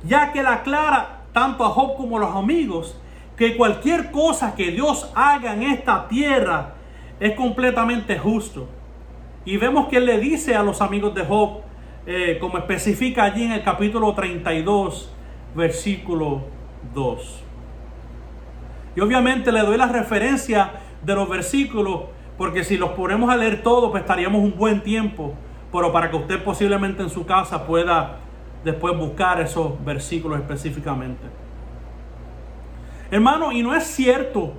[0.03, 2.99] ya que la aclara tanto a Job como a los amigos
[3.37, 6.75] que cualquier cosa que Dios haga en esta tierra
[7.21, 8.67] es completamente justo.
[9.45, 11.61] Y vemos que él le dice a los amigos de Job,
[12.07, 15.13] eh, como especifica allí en el capítulo 32,
[15.55, 16.41] versículo
[16.93, 17.50] 2.
[18.97, 20.73] Y obviamente le doy la referencia
[21.03, 22.03] de los versículos,
[22.37, 25.35] porque si los ponemos a leer todos, pues estaríamos un buen tiempo.
[25.73, 28.17] pero para que usted posiblemente en su casa pueda
[28.65, 31.23] después buscar esos versículos específicamente.
[33.11, 34.53] Hermano, y no es cierto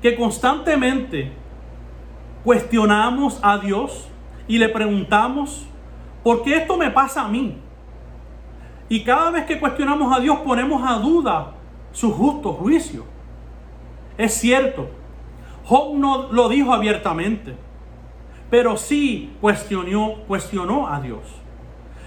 [0.00, 1.32] que constantemente
[2.44, 4.08] cuestionamos a Dios
[4.46, 5.66] y le preguntamos,
[6.22, 7.56] ¿por qué esto me pasa a mí?
[8.88, 11.52] Y cada vez que cuestionamos a Dios ponemos a duda
[11.92, 13.13] su justo juicio.
[14.16, 14.88] Es cierto,
[15.64, 17.56] Job no lo dijo abiertamente,
[18.50, 21.22] pero sí cuestionó, cuestionó a Dios.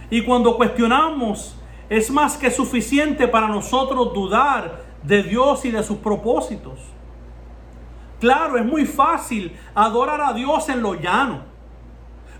[0.09, 1.57] Y cuando cuestionamos,
[1.89, 6.79] es más que suficiente para nosotros dudar de Dios y de sus propósitos.
[8.19, 11.41] Claro, es muy fácil adorar a Dios en lo llano,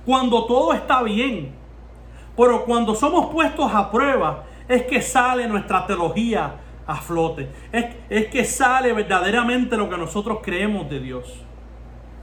[0.05, 1.55] cuando todo está bien.
[2.36, 6.55] Pero cuando somos puestos a prueba, es que sale nuestra teología
[6.88, 7.49] a flote.
[7.71, 11.43] Es, es que sale verdaderamente lo que nosotros creemos de Dios.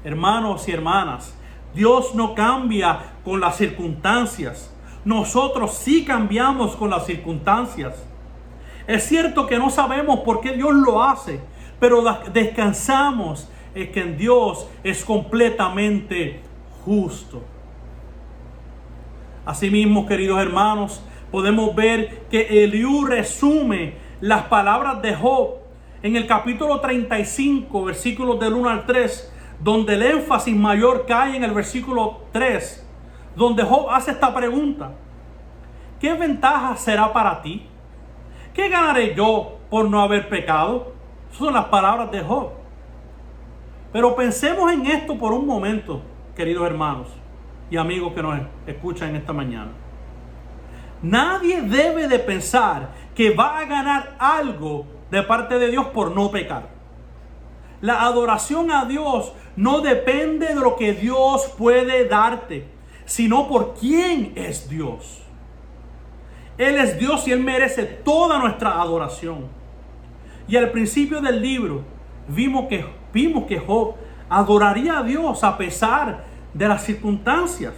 [0.03, 1.37] Hermanos y hermanas,
[1.75, 4.75] Dios no cambia con las circunstancias.
[5.05, 7.95] Nosotros sí cambiamos con las circunstancias.
[8.87, 11.41] Es cierto que no sabemos por qué Dios lo hace,
[11.81, 12.03] pero
[12.33, 16.41] descansamos en que Dios es completamente
[16.85, 17.43] justo.
[19.45, 25.57] Asimismo, queridos hermanos, podemos ver que Eliú resume las palabras de Job
[26.03, 31.45] en el capítulo 35, versículos del 1 al 3, donde el énfasis mayor cae en
[31.45, 32.89] el versículo 3,
[33.37, 34.93] donde Job hace esta pregunta.
[36.01, 37.67] ¿Qué ventaja será para ti?
[38.55, 40.95] ¿Qué ganaré yo por no haber pecado?
[41.33, 42.49] son las palabras de Job.
[43.93, 46.01] Pero pensemos en esto por un momento,
[46.35, 47.09] queridos hermanos
[47.71, 49.73] y amigos que nos escuchan esta mañana.
[51.03, 56.31] Nadie debe de pensar que va a ganar algo de parte de Dios por no
[56.31, 56.69] pecar.
[57.81, 62.67] La adoración a Dios no depende de lo que Dios puede darte,
[63.05, 65.23] sino por quién es Dios.
[66.57, 69.47] Él es Dios y Él merece toda nuestra adoración.
[70.47, 71.83] Y al principio del libro
[72.29, 73.95] vimos que, vimos que Job
[74.29, 77.75] adoraría a Dios a pesar de las circunstancias.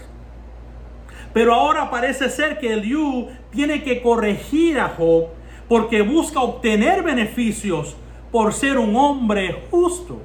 [1.32, 5.28] Pero ahora parece ser que Eliú tiene que corregir a Job
[5.68, 7.96] porque busca obtener beneficios
[8.30, 10.20] por ser un hombre justo.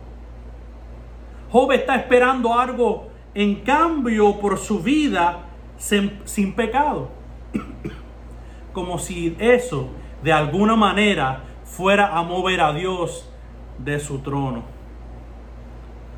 [1.52, 5.46] Job está esperando algo en cambio por su vida
[5.78, 7.10] sin, pecado.
[8.74, 9.88] Como si eso
[10.22, 13.30] de alguna manera fuera a mover a Dios
[13.78, 14.64] de su trono.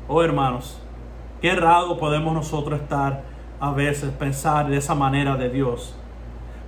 [0.08, 0.82] Oh hermanos,
[1.40, 3.24] qué errado podemos nosotros estar
[3.58, 5.96] a veces pensar de esa manera de Dios.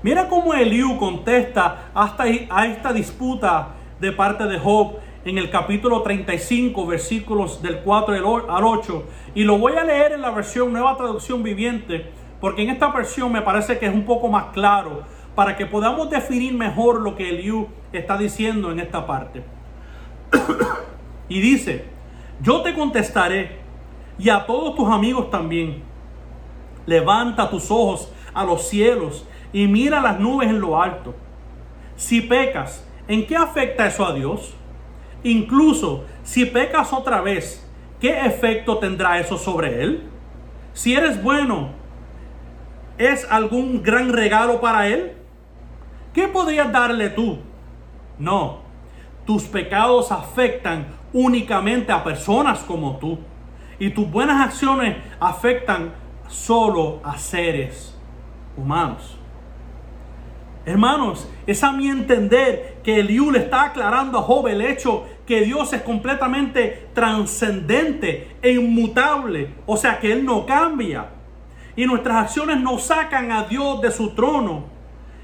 [0.07, 6.03] Mira cómo Eliú contesta hasta a esta disputa de parte de Job en el capítulo
[6.03, 8.15] 35, versículos del 4
[8.49, 9.05] al 8.
[9.35, 12.09] Y lo voy a leer en la versión Nueva Traducción Viviente,
[12.41, 15.03] porque en esta versión me parece que es un poco más claro
[15.35, 19.43] para que podamos definir mejor lo que Eliú está diciendo en esta parte.
[21.29, 21.85] y dice,
[22.41, 23.59] yo te contestaré
[24.21, 25.83] y a todos tus amigos también.
[26.87, 31.15] Levanta tus ojos a los cielos y mira las nubes en lo alto.
[31.97, 34.55] Si pecas, ¿en qué afecta eso a Dios?
[35.23, 37.69] Incluso si pecas otra vez,
[38.01, 40.09] ¿qué efecto tendrá eso sobre Él?
[40.73, 41.71] Si eres bueno,
[42.99, 45.15] ¿es algún gran regalo para Él?
[46.13, 47.39] ¿Qué podrías darle tú?
[48.19, 48.61] No,
[49.25, 53.19] tus pecados afectan únicamente a personas como tú.
[53.79, 55.93] Y tus buenas acciones afectan
[56.29, 57.99] solo a seres
[58.57, 59.16] humanos.
[60.67, 65.43] Hermanos, es a mi entender que Eliú le está aclarando a Job el hecho que
[65.43, 69.55] Dios es completamente trascendente e inmutable.
[69.65, 71.11] O sea que Él no cambia.
[71.77, 74.65] Y nuestras acciones no sacan a Dios de su trono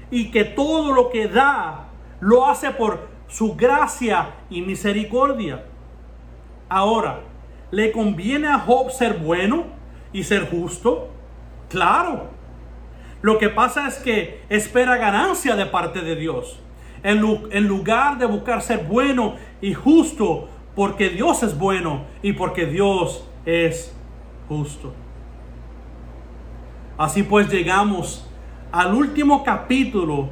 [0.09, 1.87] y que todo lo que da
[2.21, 5.65] lo hace por su gracia y misericordia.
[6.69, 7.19] Ahora,
[7.69, 9.65] ¿le conviene a Job ser bueno
[10.13, 11.09] y ser justo?
[11.67, 12.32] Claro.
[13.23, 16.59] Lo que pasa es que espera ganancia de parte de Dios.
[17.03, 23.25] En, lugar de buscar ser bueno y justo, porque Dios es bueno y porque Dios
[23.45, 23.95] es
[24.49, 24.93] justo.
[26.97, 28.29] Así pues llegamos
[28.73, 30.27] al último capítulo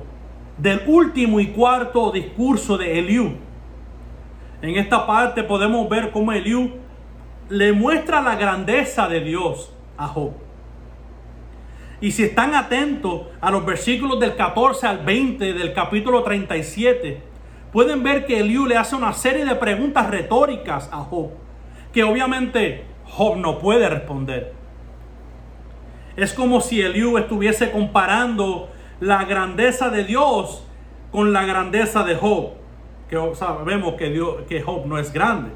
[0.58, 3.38] del último y cuarto discurso de Eliú.
[4.62, 6.72] En esta parte podemos ver cómo Eliú
[7.48, 10.51] le muestra la grandeza de Dios a Job.
[12.02, 17.22] Y si están atentos a los versículos del 14 al 20 del capítulo 37,
[17.72, 21.30] pueden ver que Eliú le hace una serie de preguntas retóricas a Job,
[21.94, 24.54] que obviamente Job no puede responder.
[26.16, 30.66] Es como si Eliú estuviese comparando la grandeza de Dios
[31.12, 32.54] con la grandeza de Job.
[33.10, 35.52] Que sabemos que, Dios, que Job no es grande.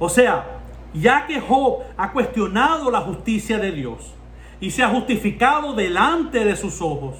[0.00, 0.57] O sea,
[0.94, 4.14] ya que Job ha cuestionado la justicia de Dios
[4.60, 7.16] y se ha justificado delante de sus ojos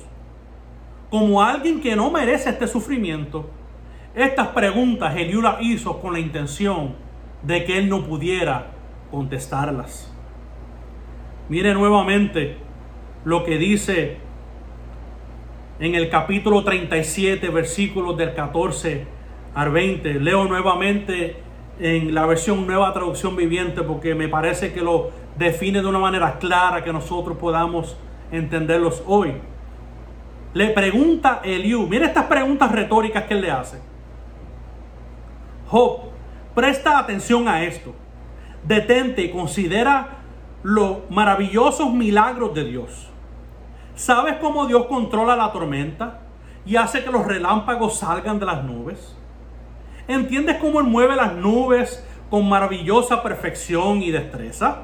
[1.10, 3.48] como alguien que no merece este sufrimiento,
[4.14, 6.94] estas preguntas Eliú las hizo con la intención
[7.42, 8.72] de que él no pudiera
[9.10, 10.12] contestarlas.
[11.48, 12.58] Mire nuevamente
[13.24, 14.18] lo que dice
[15.80, 19.06] en el capítulo 37, versículos del 14
[19.54, 20.20] al 20.
[20.20, 21.36] Leo nuevamente
[21.80, 26.38] en la versión nueva traducción viviente porque me parece que lo define de una manera
[26.38, 27.96] clara que nosotros podamos
[28.30, 29.34] entenderlos hoy.
[30.54, 33.80] Le pregunta Eliú, mire estas preguntas retóricas que él le hace.
[35.68, 36.00] Job,
[36.54, 37.94] presta atención a esto.
[38.64, 40.18] Detente y considera
[40.62, 43.08] los maravillosos milagros de Dios.
[43.94, 46.20] ¿Sabes cómo Dios controla la tormenta
[46.64, 49.17] y hace que los relámpagos salgan de las nubes?
[50.09, 54.78] ¿Entiendes cómo Él mueve las nubes con maravillosa perfección y destreza?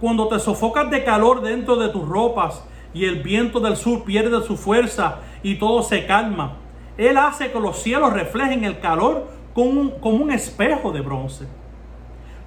[0.00, 2.64] Cuando te sofocas de calor dentro de tus ropas
[2.94, 6.58] y el viento del sur pierde su fuerza y todo se calma,
[6.96, 11.48] Él hace que los cielos reflejen el calor como un, como un espejo de bronce.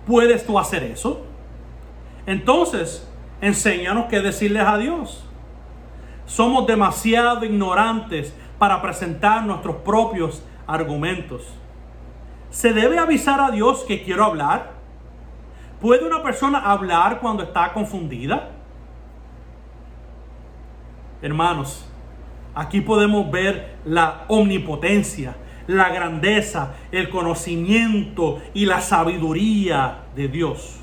[0.08, 1.26] ¿Puedes tú hacer eso?
[2.26, 3.06] Entonces,
[3.42, 5.26] enséñanos qué decirles a Dios.
[6.26, 11.44] Somos demasiado ignorantes para presentar nuestros propios argumentos.
[12.56, 14.72] ¿Se debe avisar a Dios que quiero hablar?
[15.82, 18.52] ¿Puede una persona hablar cuando está confundida?
[21.22, 21.86] Hermanos,
[22.56, 25.36] aquí podemos ver la omnipotencia,
[25.68, 30.80] la grandeza, el conocimiento y la sabiduría de Dios.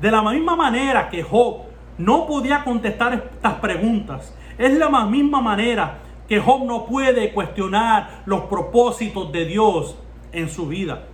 [0.00, 1.66] De la misma manera que Job
[1.98, 8.40] no podía contestar estas preguntas, es la misma manera que Job no puede cuestionar los
[8.46, 9.96] propósitos de Dios
[10.32, 11.04] en su vida.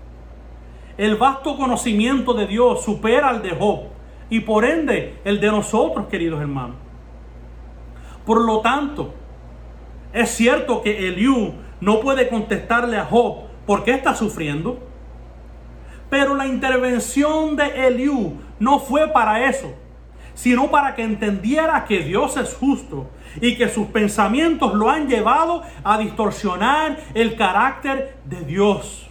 [0.97, 3.81] El vasto conocimiento de Dios supera al de Job
[4.31, 6.77] y por ende el de nosotros, queridos hermanos.
[8.25, 9.15] Por lo tanto,
[10.13, 14.79] es cierto que Eliú no puede contestarle a Job por qué está sufriendo,
[16.09, 19.75] pero la intervención de Eliú no fue para eso
[20.35, 23.07] sino para que entendiera que Dios es justo
[23.41, 29.09] y que sus pensamientos lo han llevado a distorsionar el carácter de Dios.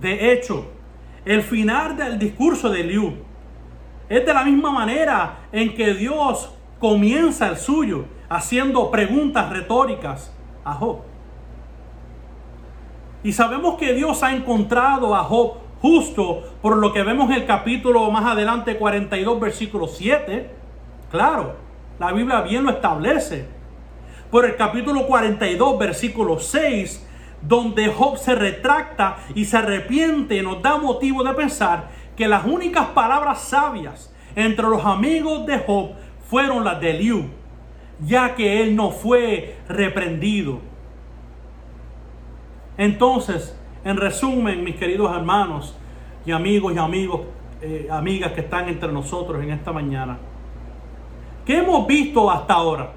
[0.00, 0.70] De hecho,
[1.24, 3.14] el final del discurso de Liu
[4.08, 10.34] es de la misma manera en que Dios comienza el suyo, haciendo preguntas retóricas
[10.64, 11.00] a Job.
[13.22, 17.46] Y sabemos que Dios ha encontrado a Job justo por lo que vemos en el
[17.46, 20.50] capítulo más adelante 42 versículo 7.
[21.10, 21.56] Claro,
[21.98, 23.46] la Biblia bien lo establece.
[24.30, 27.06] Por el capítulo 42 versículo 6,
[27.42, 32.88] donde Job se retracta y se arrepiente, nos da motivo de pensar que las únicas
[32.88, 35.90] palabras sabias entre los amigos de Job
[36.28, 37.24] fueron las de Liu,
[38.00, 40.60] ya que él no fue reprendido.
[42.76, 45.76] Entonces, en resumen, mis queridos hermanos
[46.26, 47.22] y amigos y amigos,
[47.62, 50.18] eh, amigas que están entre nosotros en esta mañana,
[51.48, 52.92] ¿qué hemos visto hasta ahora?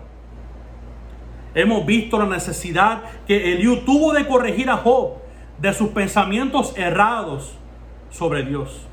[1.55, 5.13] Hemos visto la necesidad que Eliú tuvo de corregir a Job
[5.57, 7.57] de sus pensamientos errados
[8.09, 8.85] sobre Dios.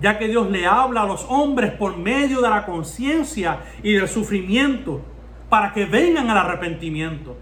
[0.00, 4.08] Ya que Dios le habla a los hombres por medio de la conciencia y del
[4.08, 5.00] sufrimiento
[5.48, 7.36] para que vengan al arrepentimiento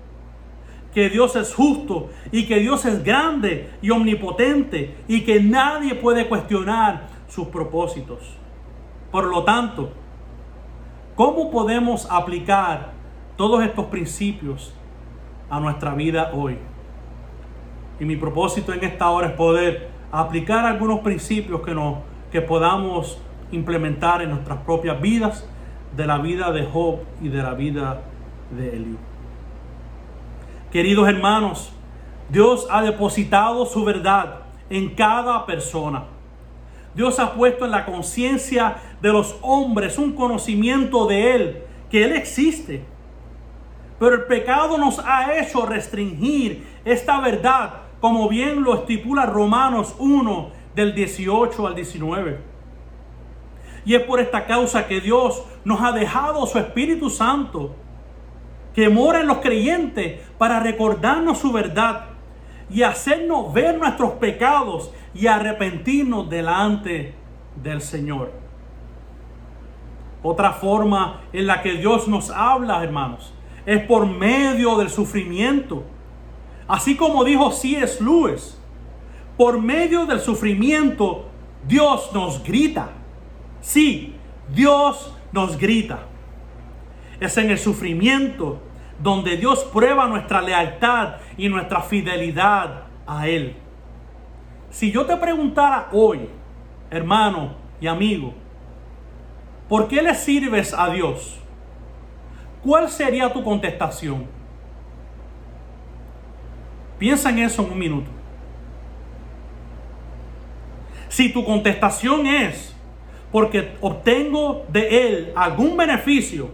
[0.95, 6.27] que Dios es justo y que Dios es grande y omnipotente y que nadie puede
[6.27, 8.21] cuestionar sus propósitos.
[9.13, 9.93] Por lo tanto,
[11.19, 12.93] ¿cómo podemos aplicar
[13.37, 14.73] todos estos principios
[15.51, 16.57] a nuestra vida hoy?
[17.99, 21.97] Y mi propósito en esta hora es poder aplicar algunos principios que, nos,
[22.31, 25.45] que podamos implementar en nuestras propias vidas,
[25.97, 28.03] de la vida de Job y de la vida
[28.57, 28.99] de Eliú.
[30.71, 31.73] Queridos hermanos,
[32.29, 36.05] Dios ha depositado su verdad en cada persona.
[36.95, 42.13] Dios ha puesto en la conciencia de los hombres un conocimiento de Él, que Él
[42.13, 42.85] existe.
[43.99, 50.51] Pero el pecado nos ha hecho restringir esta verdad, como bien lo estipula Romanos 1
[50.75, 52.39] del 18 al 19.
[53.85, 57.75] Y es por esta causa que Dios nos ha dejado su Espíritu Santo
[58.75, 62.11] que mora en los creyentes para recordarnos su verdad
[62.71, 67.15] y hacernos ver nuestros pecados y arrepentirnos delante
[67.57, 68.48] del Señor.
[70.23, 73.33] Otra forma en la que Dios nos habla, hermanos,
[73.67, 75.85] es por medio del sufrimiento.
[76.67, 78.03] Así como dijo C.S.
[78.03, 78.59] Lewis,
[79.37, 81.27] por medio del sufrimiento
[81.67, 82.91] Dios nos grita.
[83.61, 84.15] Sí,
[84.55, 86.01] Dios nos grita.
[87.21, 88.61] Es en el sufrimiento
[88.99, 93.57] donde Dios prueba nuestra lealtad y nuestra fidelidad a Él.
[94.71, 96.29] Si yo te preguntara hoy,
[96.91, 98.35] hermano y amigo,
[99.69, 101.39] ¿por qué le sirves a Dios?
[102.63, 104.27] ¿Cuál sería tu contestación?
[106.99, 108.11] Piensa en eso en un minuto.
[111.09, 112.75] Si tu contestación es
[113.33, 116.51] porque obtengo de Él algún beneficio,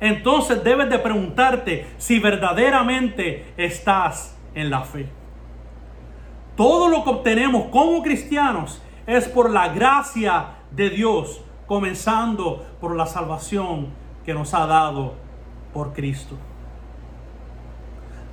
[0.00, 5.06] entonces debes de preguntarte si verdaderamente estás en la fe.
[6.56, 13.06] Todo lo que obtenemos como cristianos es por la gracia de Dios, comenzando por la
[13.06, 13.88] salvación
[14.24, 15.14] que nos ha dado
[15.72, 16.36] por Cristo.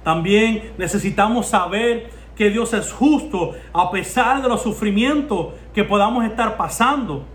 [0.04, 6.56] También necesitamos saber que Dios es justo a pesar de los sufrimientos que podamos estar
[6.58, 7.26] pasando.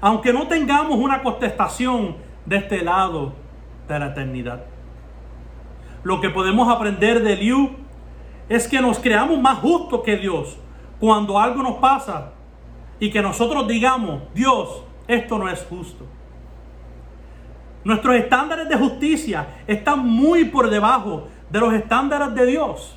[0.00, 3.32] Aunque no tengamos una contestación de este lado
[3.88, 4.64] de la eternidad.
[6.02, 7.70] Lo que podemos aprender de Liu
[8.48, 10.56] es que nos creamos más justos que Dios
[11.00, 12.32] cuando algo nos pasa
[13.00, 16.04] y que nosotros digamos, Dios, esto no es justo.
[17.82, 22.94] Nuestros estándares de justicia están muy por debajo de los estándares de Dios.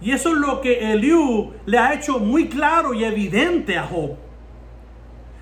[0.00, 4.16] Y eso es lo que Eliú le ha hecho muy claro y evidente a Job.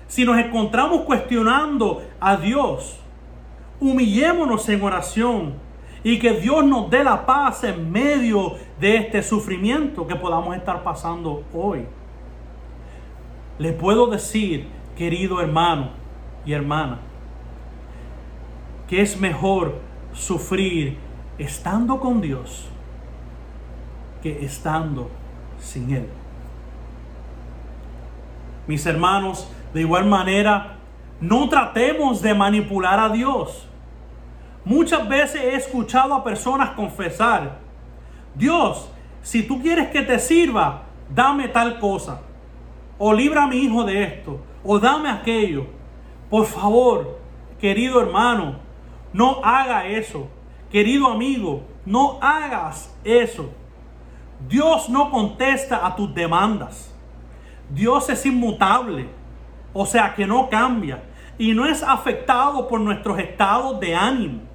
[0.07, 2.99] Si nos encontramos cuestionando a Dios,
[3.81, 5.53] humillémonos en oración
[6.03, 10.83] y que Dios nos dé la paz en medio de este sufrimiento que podamos estar
[10.83, 11.85] pasando hoy.
[13.57, 14.67] Le puedo decir,
[14.97, 15.89] querido hermano
[16.45, 16.99] y hermana,
[18.87, 19.79] que es mejor
[20.13, 20.97] sufrir
[21.37, 22.69] estando con Dios
[24.21, 25.09] que estando
[25.59, 26.07] sin Él.
[28.67, 30.77] Mis hermanos, de igual manera,
[31.19, 33.67] no tratemos de manipular a Dios.
[34.63, 37.59] Muchas veces he escuchado a personas confesar,
[38.35, 38.89] Dios,
[39.21, 40.83] si tú quieres que te sirva,
[41.13, 42.21] dame tal cosa.
[42.97, 44.39] O libra a mi hijo de esto.
[44.63, 45.67] O dame aquello.
[46.29, 47.19] Por favor,
[47.59, 48.59] querido hermano,
[49.11, 50.27] no haga eso.
[50.71, 53.51] Querido amigo, no hagas eso.
[54.47, 56.93] Dios no contesta a tus demandas.
[57.69, 59.09] Dios es inmutable.
[59.73, 61.03] O sea que no cambia.
[61.37, 64.53] Y no es afectado por nuestros estados de ánimo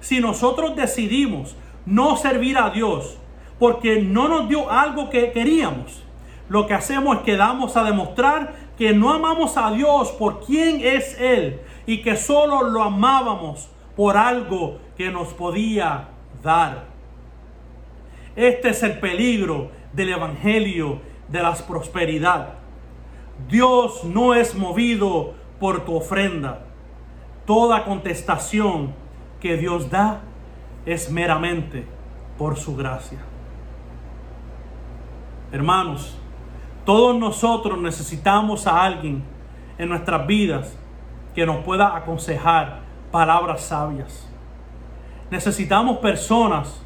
[0.00, 1.56] si nosotros decidimos
[1.86, 3.18] no servir a Dios
[3.58, 6.02] porque no nos dio algo que queríamos,
[6.48, 10.80] lo que hacemos es que damos a demostrar que no amamos a Dios por quien
[10.80, 16.08] es Él y que solo lo amábamos por algo que nos podía
[16.42, 16.86] dar.
[18.34, 22.54] Este es el peligro del Evangelio de la prosperidad.
[23.50, 26.64] Dios no es movido por tu ofrenda.
[27.44, 28.94] Toda contestación
[29.40, 30.22] que Dios da
[30.86, 31.84] es meramente
[32.38, 33.18] por su gracia.
[35.52, 36.19] Hermanos,
[36.84, 39.22] todos nosotros necesitamos a alguien
[39.78, 40.76] en nuestras vidas
[41.34, 44.28] que nos pueda aconsejar palabras sabias.
[45.30, 46.82] Necesitamos personas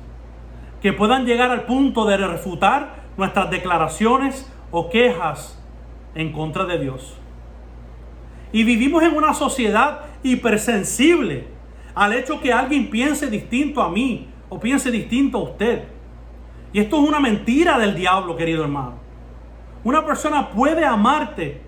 [0.83, 5.59] que puedan llegar al punto de refutar nuestras declaraciones o quejas
[6.15, 7.17] en contra de Dios.
[8.53, 11.49] Y vivimos en una sociedad hipersensible
[11.95, 15.85] al hecho que alguien piense distinto a mí o piense distinto a usted.
[16.73, 19.04] Y esto es una mentira del diablo, querido hermano.
[19.85, 21.63] Una persona puede amarte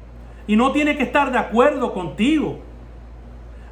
[0.46, 2.58] y no tiene que estar de acuerdo contigo.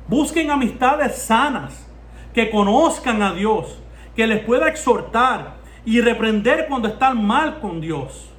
[0.07, 1.89] Busquen amistades sanas,
[2.33, 3.81] que conozcan a Dios,
[4.15, 8.31] que les pueda exhortar y reprender cuando están mal con Dios.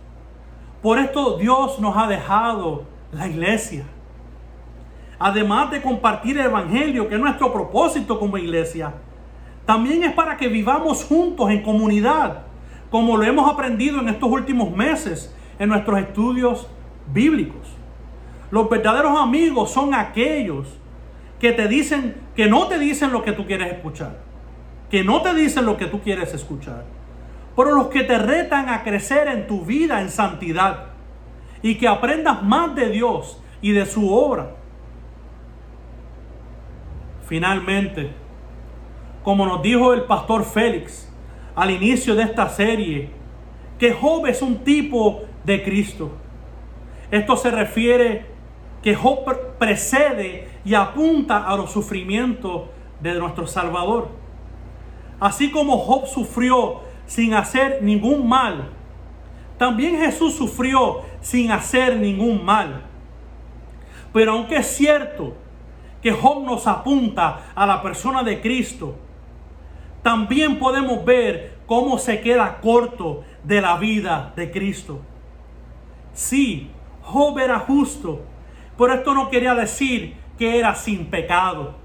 [0.82, 3.86] Por esto Dios nos ha dejado la iglesia
[5.20, 8.93] además de compartir el Evangelio, que es nuestro propósito como iglesia,
[9.66, 12.43] también es para que vivamos juntos en comunidad,
[12.89, 16.68] como lo hemos aprendido en estos últimos meses en nuestros estudios
[17.14, 17.68] bíblicos.
[18.51, 20.68] Los verdaderos amigos son aquellos
[21.39, 24.18] que te dicen, que no te dicen lo que tú quieres escuchar,
[24.89, 26.86] que no te dicen lo que tú quieres escuchar,
[27.56, 30.88] pero los que te retan a crecer en tu vida en santidad
[31.62, 34.51] y que aprendas más de Dios y de su obra
[37.26, 38.12] Finalmente,
[39.24, 41.12] como nos dijo el pastor Félix
[41.56, 43.10] al inicio de esta serie,
[43.80, 46.12] que Job es un tipo de Cristo.
[47.12, 48.26] Esto se refiere
[48.82, 49.26] que Job
[49.58, 52.64] precede y apunta a los sufrimientos
[53.00, 54.10] de nuestro Salvador.
[55.20, 58.70] Así como Job sufrió sin hacer ningún mal,
[59.58, 62.84] también Jesús sufrió sin hacer ningún mal.
[64.12, 65.34] Pero aunque es cierto
[66.02, 68.96] que Job nos apunta a la persona de Cristo,
[70.04, 75.02] también podemos ver cómo se queda corto de la vida de Cristo.
[76.16, 76.72] Sí,
[77.03, 78.22] Job era justo,
[78.78, 81.76] pero esto no quería decir que era sin pecado.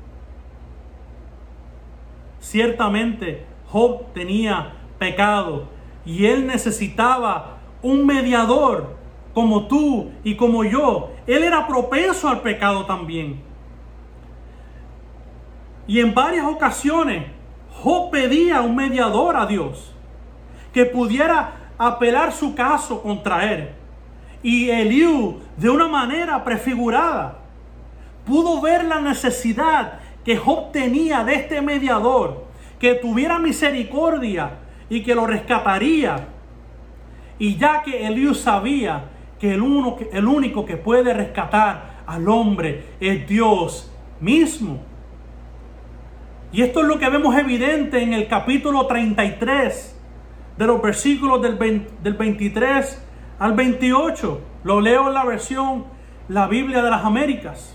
[2.38, 5.68] Ciertamente Job tenía pecado
[6.06, 8.96] y él necesitaba un mediador
[9.34, 11.10] como tú y como yo.
[11.26, 13.42] Él era propenso al pecado también.
[15.88, 17.26] Y en varias ocasiones
[17.82, 19.92] Job pedía un mediador a Dios
[20.72, 23.79] que pudiera apelar su caso contra él.
[24.42, 27.38] Y Eliú, de una manera prefigurada,
[28.24, 32.46] pudo ver la necesidad que Job tenía de este mediador,
[32.78, 34.52] que tuviera misericordia
[34.88, 36.28] y que lo rescataría.
[37.38, 39.04] Y ya que Eliú sabía
[39.38, 44.80] que el, uno, el único que puede rescatar al hombre es Dios mismo.
[46.52, 49.96] Y esto es lo que vemos evidente en el capítulo 33,
[50.56, 51.58] de los versículos del,
[52.02, 53.09] del 23
[53.40, 54.40] al 28.
[54.62, 55.86] Lo leo en la versión,
[56.28, 57.74] la Biblia de las Américas.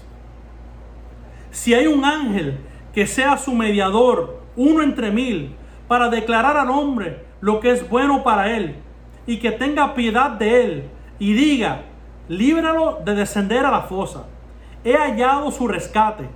[1.52, 2.60] Si hay un ángel
[2.94, 5.56] que sea su mediador, uno entre mil,
[5.90, 8.78] para declarar al hombre lo que es bueno para él,
[9.28, 11.82] y que tenga piedad de él, y diga,
[12.30, 14.28] líbralo de descender a la fosa.
[14.84, 16.30] He hallado su rescate,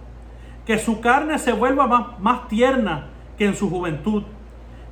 [0.66, 4.24] que su carne se vuelva más, tierna que en su juventud,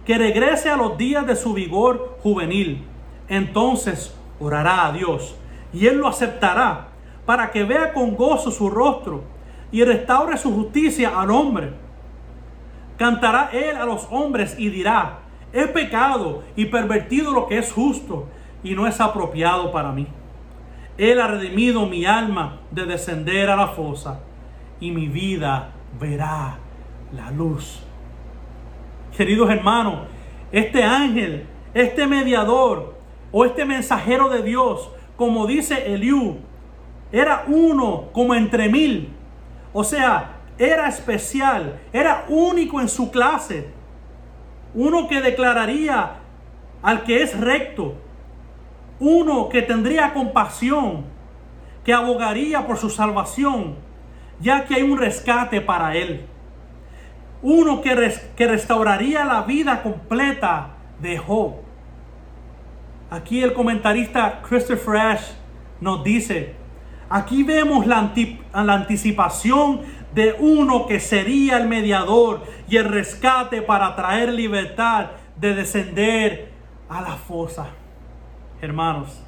[0.06, 2.86] que regrese a los días de su vigor juvenil.
[3.28, 5.36] Entonces orará a Dios,
[5.74, 6.88] y él lo aceptará,
[7.26, 9.24] para que vea con gozo su rostro
[9.72, 11.74] y restaure su justicia al hombre.
[12.98, 15.20] Cantará él a los hombres y dirá,
[15.54, 18.28] he pecado y pervertido lo que es justo
[18.64, 20.08] y no es apropiado para mí.
[20.98, 24.20] Él ha redimido mi alma de descender a la fosa
[24.80, 26.58] y mi vida verá
[27.14, 27.84] la luz.
[29.16, 30.08] Queridos hermanos,
[30.52, 32.97] este ángel, este mediador
[33.32, 36.38] o este mensajero de Dios, como dice Eliú,
[37.12, 39.18] era uno como entre mil
[39.80, 43.68] o sea, era especial, era único en su clase.
[44.74, 46.16] Uno que declararía
[46.82, 47.94] al que es recto.
[49.00, 51.06] Uno que tendría compasión,
[51.84, 53.76] que abogaría por su salvación,
[54.40, 56.26] ya que hay un rescate para él.
[57.44, 60.70] Uno que, que restauraría la vida completa
[61.00, 61.67] de Job.
[63.10, 65.32] Aquí el comentarista Christopher Ash
[65.80, 66.56] nos dice,
[67.10, 68.12] Aquí vemos la,
[68.54, 69.82] la, anticipación
[70.14, 76.52] de uno que sería el mediador y el rescate para traer libertad de descender
[76.90, 77.68] a la fosa.
[78.62, 79.24] Hermanos,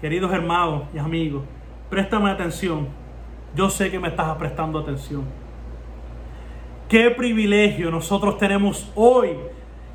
[0.00, 1.42] queridos hermanos y amigos,
[1.90, 2.86] préstame atención.
[3.56, 5.24] Yo sé que me estás prestando atención.
[6.88, 9.30] Qué privilegio nosotros tenemos hoy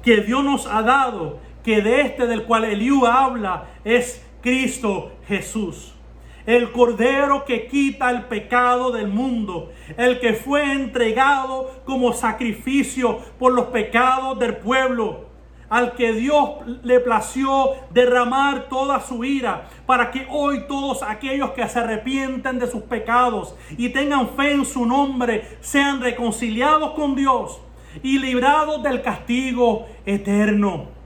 [0.04, 5.93] que Dios nos ha dado, que de este del cual Eliú habla es Cristo Jesús
[6.45, 13.53] el cordero que quita el pecado del mundo, el que fue entregado como sacrificio por
[13.53, 15.32] los pecados del pueblo,
[15.70, 16.49] al que Dios
[16.84, 22.68] le plació derramar toda su ira, para que hoy todos aquellos que se arrepienten de
[22.68, 27.59] sus pecados y tengan fe en su nombre sean reconciliados con Dios
[28.03, 31.03] y librados del castigo eterno.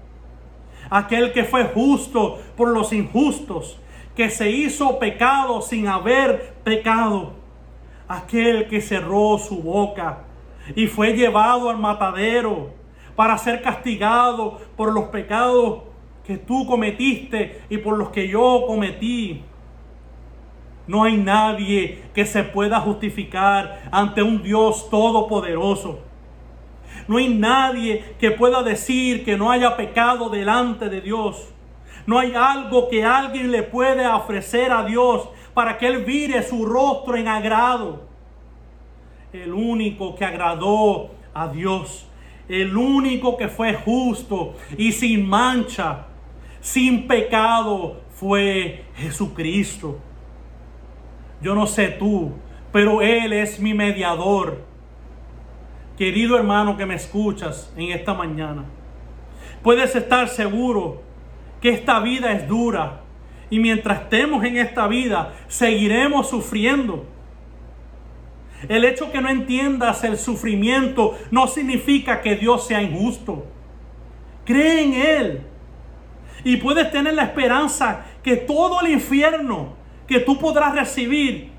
[0.89, 3.79] Aquel que fue justo por los injustos
[4.15, 7.33] que se hizo pecado sin haber pecado.
[8.07, 10.23] Aquel que cerró su boca
[10.75, 12.71] y fue llevado al matadero
[13.15, 15.83] para ser castigado por los pecados
[16.25, 19.43] que tú cometiste y por los que yo cometí.
[20.87, 25.99] No hay nadie que se pueda justificar ante un Dios todopoderoso.
[27.07, 31.49] No hay nadie que pueda decir que no haya pecado delante de Dios.
[32.05, 36.65] No hay algo que alguien le puede ofrecer a Dios para que Él vire su
[36.65, 38.03] rostro en agrado.
[39.33, 42.07] El único que agradó a Dios.
[42.47, 46.05] El único que fue justo y sin mancha,
[46.61, 49.99] sin pecado, fue Jesucristo.
[51.41, 52.31] Yo no sé tú,
[52.71, 54.66] pero Él es mi mediador.
[55.97, 58.65] Querido hermano que me escuchas en esta mañana,
[59.63, 61.01] puedes estar seguro
[61.59, 63.01] que esta vida es dura
[63.49, 67.05] Y mientras estemos en esta vida, seguiremos sufriendo.
[68.67, 73.45] El hecho que no entiendas el sufrimiento no significa que Dios sea injusto.
[74.43, 75.41] Cree en Él.
[76.43, 79.75] Y puedes tener la esperanza que todo el infierno
[80.07, 81.51] que tú podrás recibir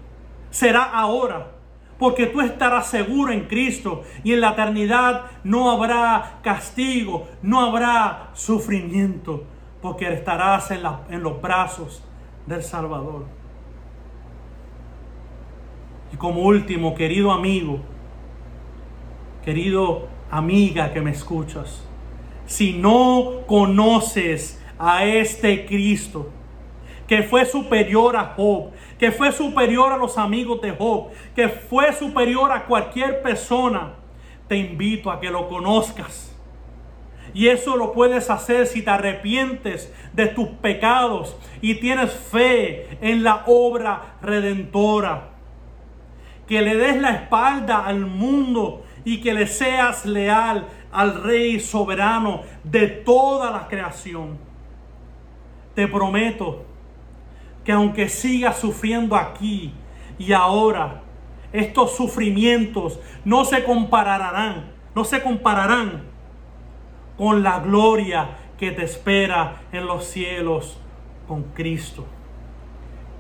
[0.51, 1.58] será ahora.
[1.99, 8.31] Porque tú estarás seguro en Cristo y en la eternidad no habrá castigo, no habrá
[8.35, 9.45] sufrimiento,
[9.83, 10.83] porque estarás en,
[11.23, 12.03] los brazos
[12.47, 13.27] del Salvador.
[16.13, 17.81] Y como último, querido amigo,
[19.45, 21.85] querido amiga que me escuchas,
[22.47, 26.31] si no conoces a este Cristo,
[27.09, 31.93] que fue superior a Job, que fue superior a los amigos de Job, que fue
[31.95, 33.95] superior a cualquier persona,
[34.47, 36.37] te invito a que lo conozcas.
[37.33, 43.23] Y eso lo puedes hacer si te arrepientes de tus pecados y tienes fe en
[43.23, 45.31] la obra redentora.
[46.47, 52.43] Que le des la espalda al mundo y que le seas leal al Rey soberano
[52.65, 54.39] de toda la creación.
[55.75, 56.68] Te prometo
[57.69, 59.75] que aunque sigas sufriendo aquí
[60.19, 61.03] y ahora,
[61.53, 66.05] estos sufrimientos no se compararán, no se compararán
[67.19, 70.79] con la gloria que te espera en los cielos
[71.27, 72.07] con Cristo.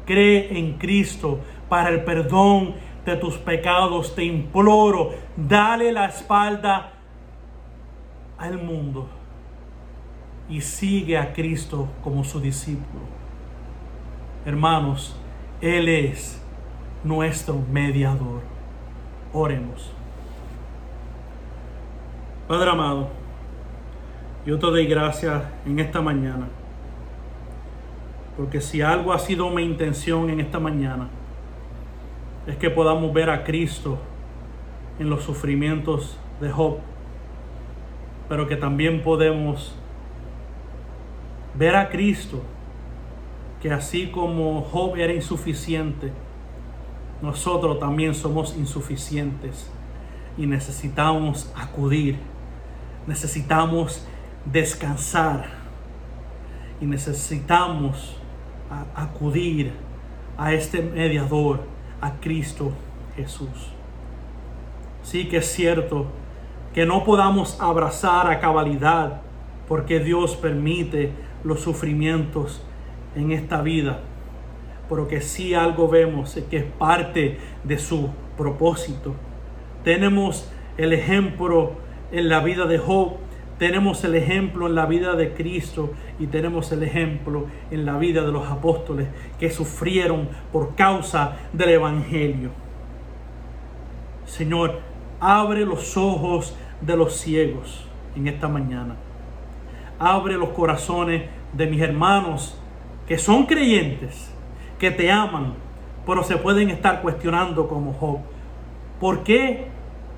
[0.06, 2.74] Cree en Cristo para el perdón
[3.04, 4.14] de tus pecados.
[4.14, 6.94] Te imploro, dale la espalda
[8.38, 9.10] al mundo
[10.48, 13.27] y sigue a Cristo como su discípulo.
[14.44, 15.16] Hermanos,
[15.60, 16.40] Él es
[17.04, 18.40] nuestro mediador.
[19.32, 19.92] Oremos.
[22.46, 23.08] Padre amado,
[24.46, 26.48] yo te doy gracias en esta mañana.
[28.36, 31.08] Porque si algo ha sido mi intención en esta mañana,
[32.46, 33.98] es que podamos ver a Cristo
[34.98, 36.78] en los sufrimientos de Job,
[38.28, 39.74] pero que también podemos
[41.54, 42.42] ver a Cristo
[43.60, 46.12] que así como Job era insuficiente,
[47.20, 49.70] nosotros también somos insuficientes
[50.36, 52.18] y necesitamos acudir,
[53.06, 54.06] necesitamos
[54.44, 55.46] descansar
[56.80, 58.16] y necesitamos
[58.94, 59.72] acudir
[60.36, 61.60] a este mediador,
[62.00, 62.72] a Cristo
[63.16, 63.72] Jesús.
[65.02, 66.06] Sí que es cierto
[66.72, 69.22] que no podamos abrazar a cabalidad
[69.66, 72.62] porque Dios permite los sufrimientos
[73.14, 74.00] en esta vida,
[74.88, 79.14] pero que si algo vemos que es parte de su propósito.
[79.84, 81.72] Tenemos el ejemplo
[82.12, 83.16] en la vida de Job,
[83.58, 88.22] tenemos el ejemplo en la vida de Cristo y tenemos el ejemplo en la vida
[88.22, 89.08] de los apóstoles
[89.40, 92.50] que sufrieron por causa del Evangelio.
[94.26, 94.80] Señor,
[95.20, 98.94] abre los ojos de los ciegos en esta mañana.
[99.98, 102.56] Abre los corazones de mis hermanos
[103.08, 104.30] que son creyentes,
[104.78, 105.54] que te aman,
[106.06, 108.18] pero se pueden estar cuestionando como Job.
[109.00, 109.68] ¿Por qué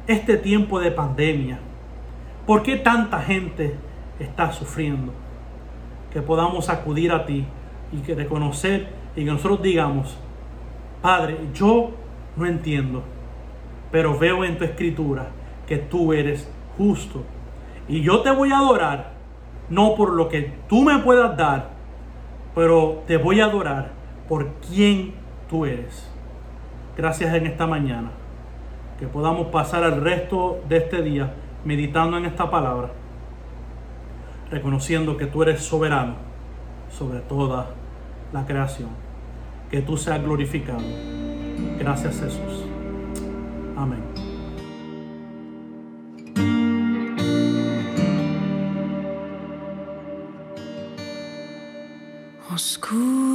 [0.08, 1.60] este tiempo de pandemia?
[2.46, 3.76] ¿Por qué tanta gente
[4.18, 5.12] está sufriendo?
[6.12, 7.46] Que podamos acudir a ti
[7.92, 10.18] y que reconocer y que nosotros digamos,
[11.00, 11.92] Padre, yo
[12.34, 13.04] no entiendo,
[13.92, 15.28] pero veo en tu escritura
[15.68, 17.22] que tú eres justo.
[17.86, 19.12] Y yo te voy a adorar,
[19.68, 21.79] no por lo que tú me puedas dar,
[22.60, 23.92] pero te voy a adorar
[24.28, 25.14] por quien
[25.48, 26.06] tú eres.
[26.94, 28.10] Gracias en esta mañana.
[28.98, 31.32] Que podamos pasar el resto de este día
[31.64, 32.90] meditando en esta palabra,
[34.50, 36.16] reconociendo que tú eres soberano
[36.90, 37.70] sobre toda
[38.30, 38.90] la creación.
[39.70, 40.82] Que tú seas glorificado.
[41.78, 42.66] Gracias Jesús.
[43.74, 44.19] Amén.
[52.60, 53.29] Moscou.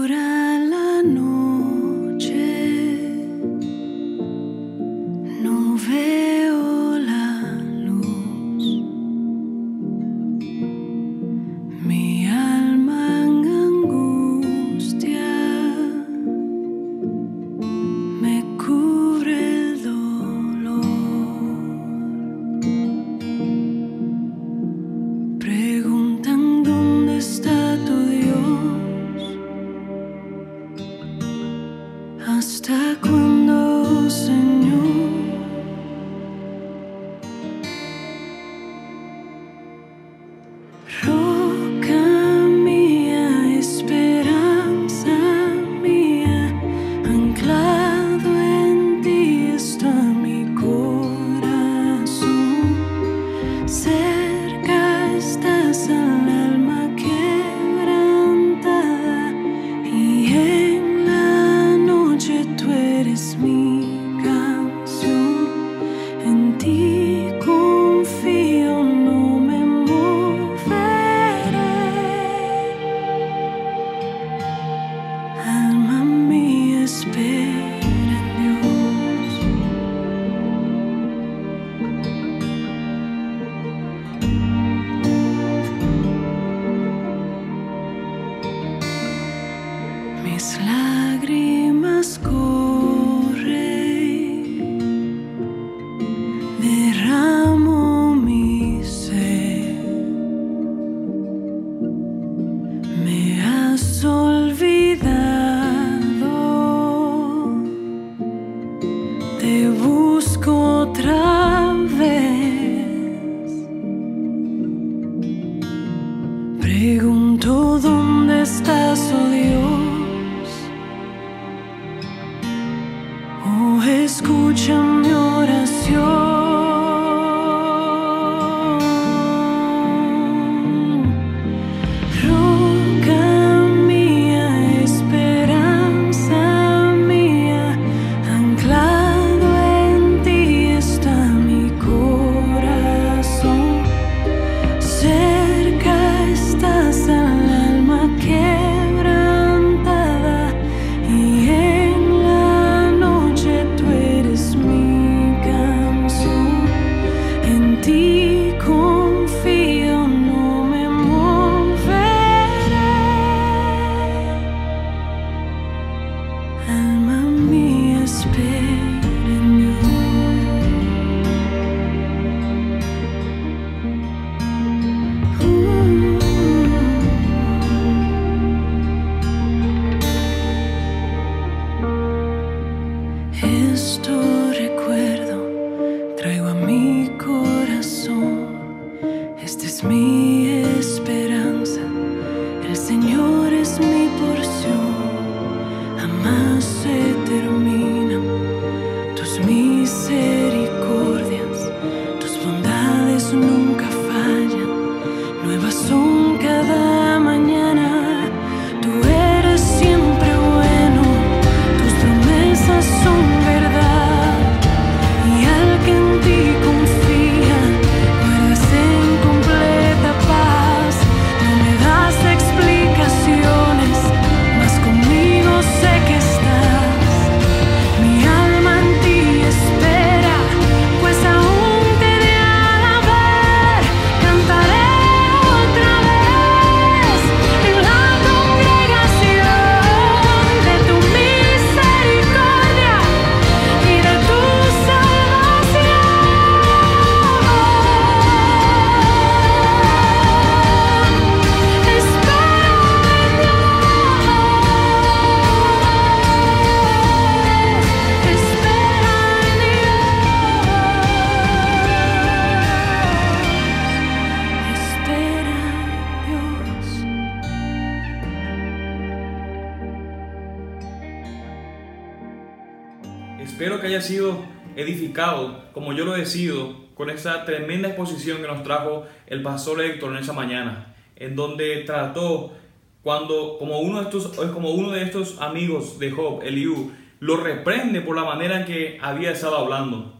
[277.25, 282.53] Esa tremenda exposición que nos trajo el pastor Héctor en esa mañana, en donde trató
[283.01, 288.01] cuando, como uno de estos, como uno de estos amigos de Job, Eliú, lo reprende
[288.01, 290.13] por la manera en que había estado hablando.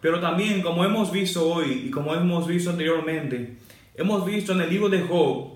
[0.00, 3.56] Pero también, como hemos visto hoy y como hemos visto anteriormente,
[3.96, 5.54] hemos visto en el libro de Job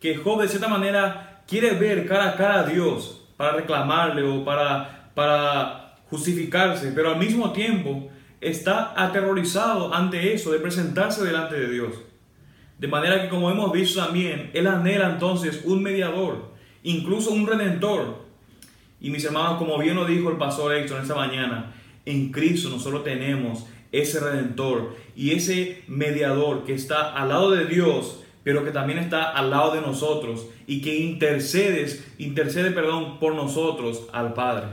[0.00, 4.44] que Job de cierta manera quiere ver cara a cara a Dios para reclamarle o
[4.44, 8.08] para, para justificarse, pero al mismo tiempo
[8.40, 11.94] está aterrorizado ante eso de presentarse delante de Dios.
[12.78, 16.52] De manera que como hemos visto también, él anhela entonces un mediador,
[16.84, 18.24] incluso un redentor.
[19.00, 21.74] Y mis hermanos, como bien lo dijo el pastor Héctor esta mañana,
[22.04, 28.22] en Cristo nosotros tenemos ese redentor y ese mediador que está al lado de Dios,
[28.44, 34.06] pero que también está al lado de nosotros y que intercedes, intercede, perdón, por nosotros
[34.12, 34.66] al Padre.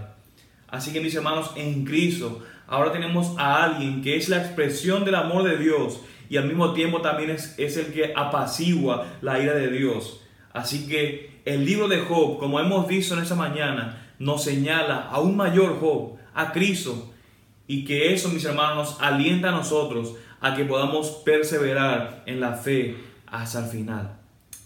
[0.67, 5.15] Así que mis hermanos, en Cristo ahora tenemos a alguien que es la expresión del
[5.15, 9.53] amor de Dios y al mismo tiempo también es, es el que apacigua la ira
[9.53, 10.21] de Dios.
[10.53, 15.19] Así que el libro de Job, como hemos visto en esta mañana, nos señala a
[15.19, 17.11] un mayor Job, a Cristo,
[17.67, 22.97] y que eso, mis hermanos, alienta a nosotros a que podamos perseverar en la fe
[23.27, 24.17] hasta el final.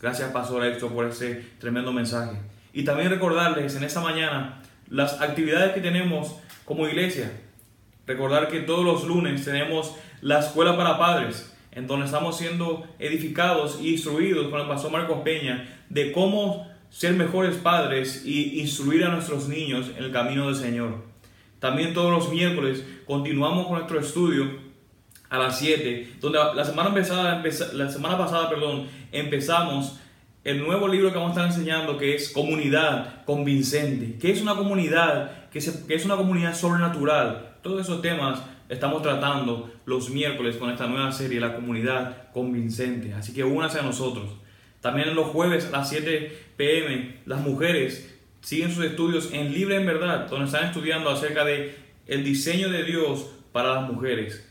[0.01, 2.38] Gracias, Pastor Héctor, por ese tremendo mensaje.
[2.73, 6.35] Y también recordarles en esta mañana las actividades que tenemos
[6.65, 7.31] como iglesia.
[8.10, 13.77] Recordar que todos los lunes tenemos la escuela para padres, en donde estamos siendo edificados
[13.80, 19.10] y instruidos con el pastor Marcos Peña de cómo ser mejores padres y instruir a
[19.10, 21.03] nuestros niños en el camino del Señor.
[21.60, 24.57] También todos los miércoles continuamos con nuestro estudio
[25.30, 29.99] a las 7, donde la semana pasada, la semana pasada perdón, empezamos
[30.44, 34.18] el nuevo libro que vamos a estar enseñando que es Comunidad Convincente.
[34.18, 35.49] ¿Qué es una comunidad?
[35.52, 37.48] ¿Qué, es una comunidad sobrenatural?
[37.61, 43.14] Todos esos temas estamos tratando los miércoles con esta nueva serie, La Comunidad Convincente.
[43.14, 44.30] Así que únase a nosotros.
[44.80, 49.86] También los jueves a las 7 pm, las mujeres siguen sus estudios en Libre en
[49.86, 51.76] Verdad, donde están estudiando acerca de
[52.07, 54.49] el diseño de Dios para las mujeres.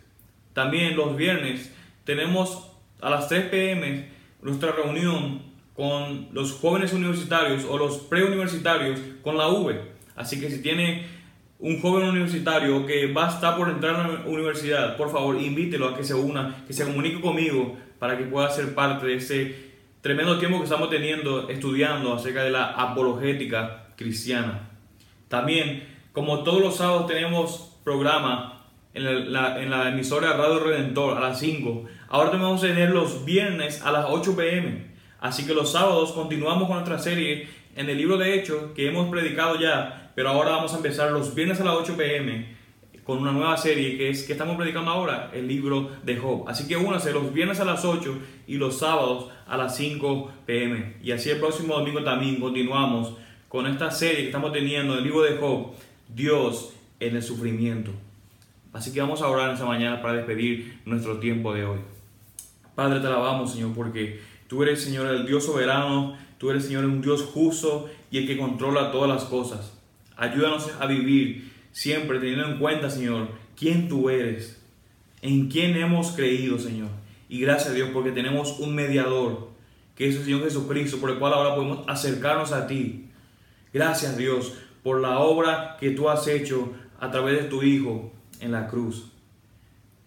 [0.53, 1.73] También los viernes
[2.05, 2.71] tenemos
[3.01, 4.09] a las 3 pm
[4.43, 5.43] nuestra reunión
[5.75, 9.81] con los jóvenes universitarios o los preuniversitarios con la V.
[10.15, 11.18] Así que si tiene
[11.61, 15.89] un joven universitario que va a estar por entrar a la universidad, por favor invítelo
[15.89, 19.69] a que se una, que se comunique conmigo para que pueda ser parte de ese
[20.01, 24.71] tremendo tiempo que estamos teniendo estudiando acerca de la apologética cristiana.
[25.27, 28.65] También, como todos los sábados tenemos programa
[28.95, 33.25] en la, en la emisora Radio Redentor a las 5, ahora vamos a tener los
[33.25, 34.87] viernes a las 8 pm.
[35.21, 39.09] Así que los sábados continuamos con nuestra serie en el libro de Hechos que hemos
[39.09, 42.45] predicado ya, pero ahora vamos a empezar los viernes a las 8 pm
[43.05, 46.43] con una nueva serie que es que estamos predicando ahora, el libro de Job.
[46.49, 48.19] Así que únase los viernes a las 8
[48.49, 50.97] y los sábados a las 5 pm.
[51.05, 53.15] Y así el próximo domingo también continuamos
[53.49, 55.69] con esta serie que estamos teniendo, el libro de Job,
[56.09, 57.93] Dios en el sufrimiento.
[58.73, 61.79] Así que vamos a orar esta mañana para despedir nuestro tiempo de hoy.
[62.75, 67.03] Padre, te alabamos, Señor, porque tú eres, Señor, el Dios soberano, tú eres, Señor, un
[67.03, 69.78] Dios justo y el que controla todas las cosas.
[70.19, 74.61] Ayúdanos a vivir siempre teniendo en cuenta, Señor, quién tú eres,
[75.23, 76.89] en quién hemos creído, Señor.
[77.29, 79.51] Y gracias a Dios porque tenemos un mediador,
[79.95, 83.07] que es el Señor Jesucristo, por el cual ahora podemos acercarnos a ti.
[83.73, 88.51] Gracias Dios por la obra que tú has hecho a través de tu Hijo en
[88.51, 89.13] la cruz.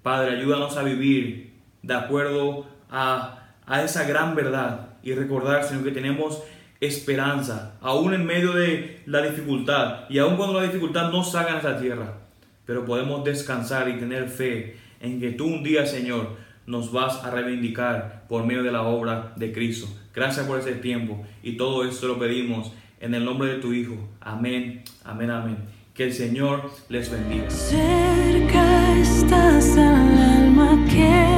[0.03, 5.91] Padre, ayúdanos a vivir de acuerdo a, a esa gran verdad y recordar, Señor, que
[5.91, 6.43] tenemos
[6.81, 11.57] esperanza, aún en medio de la dificultad y aún cuando la dificultad no salga en
[11.57, 12.17] esta tierra.
[12.65, 16.35] Pero podemos descansar y tener fe en que tú un día, Señor,
[16.65, 19.87] nos vas a reivindicar por medio de la obra de Cristo.
[20.13, 24.09] Gracias por ese tiempo y todo esto lo pedimos en el nombre de tu Hijo.
[24.19, 25.57] Amén, amén, amén.
[25.93, 27.49] Que el Señor les bendiga.
[27.49, 31.30] Cerca estás al alma que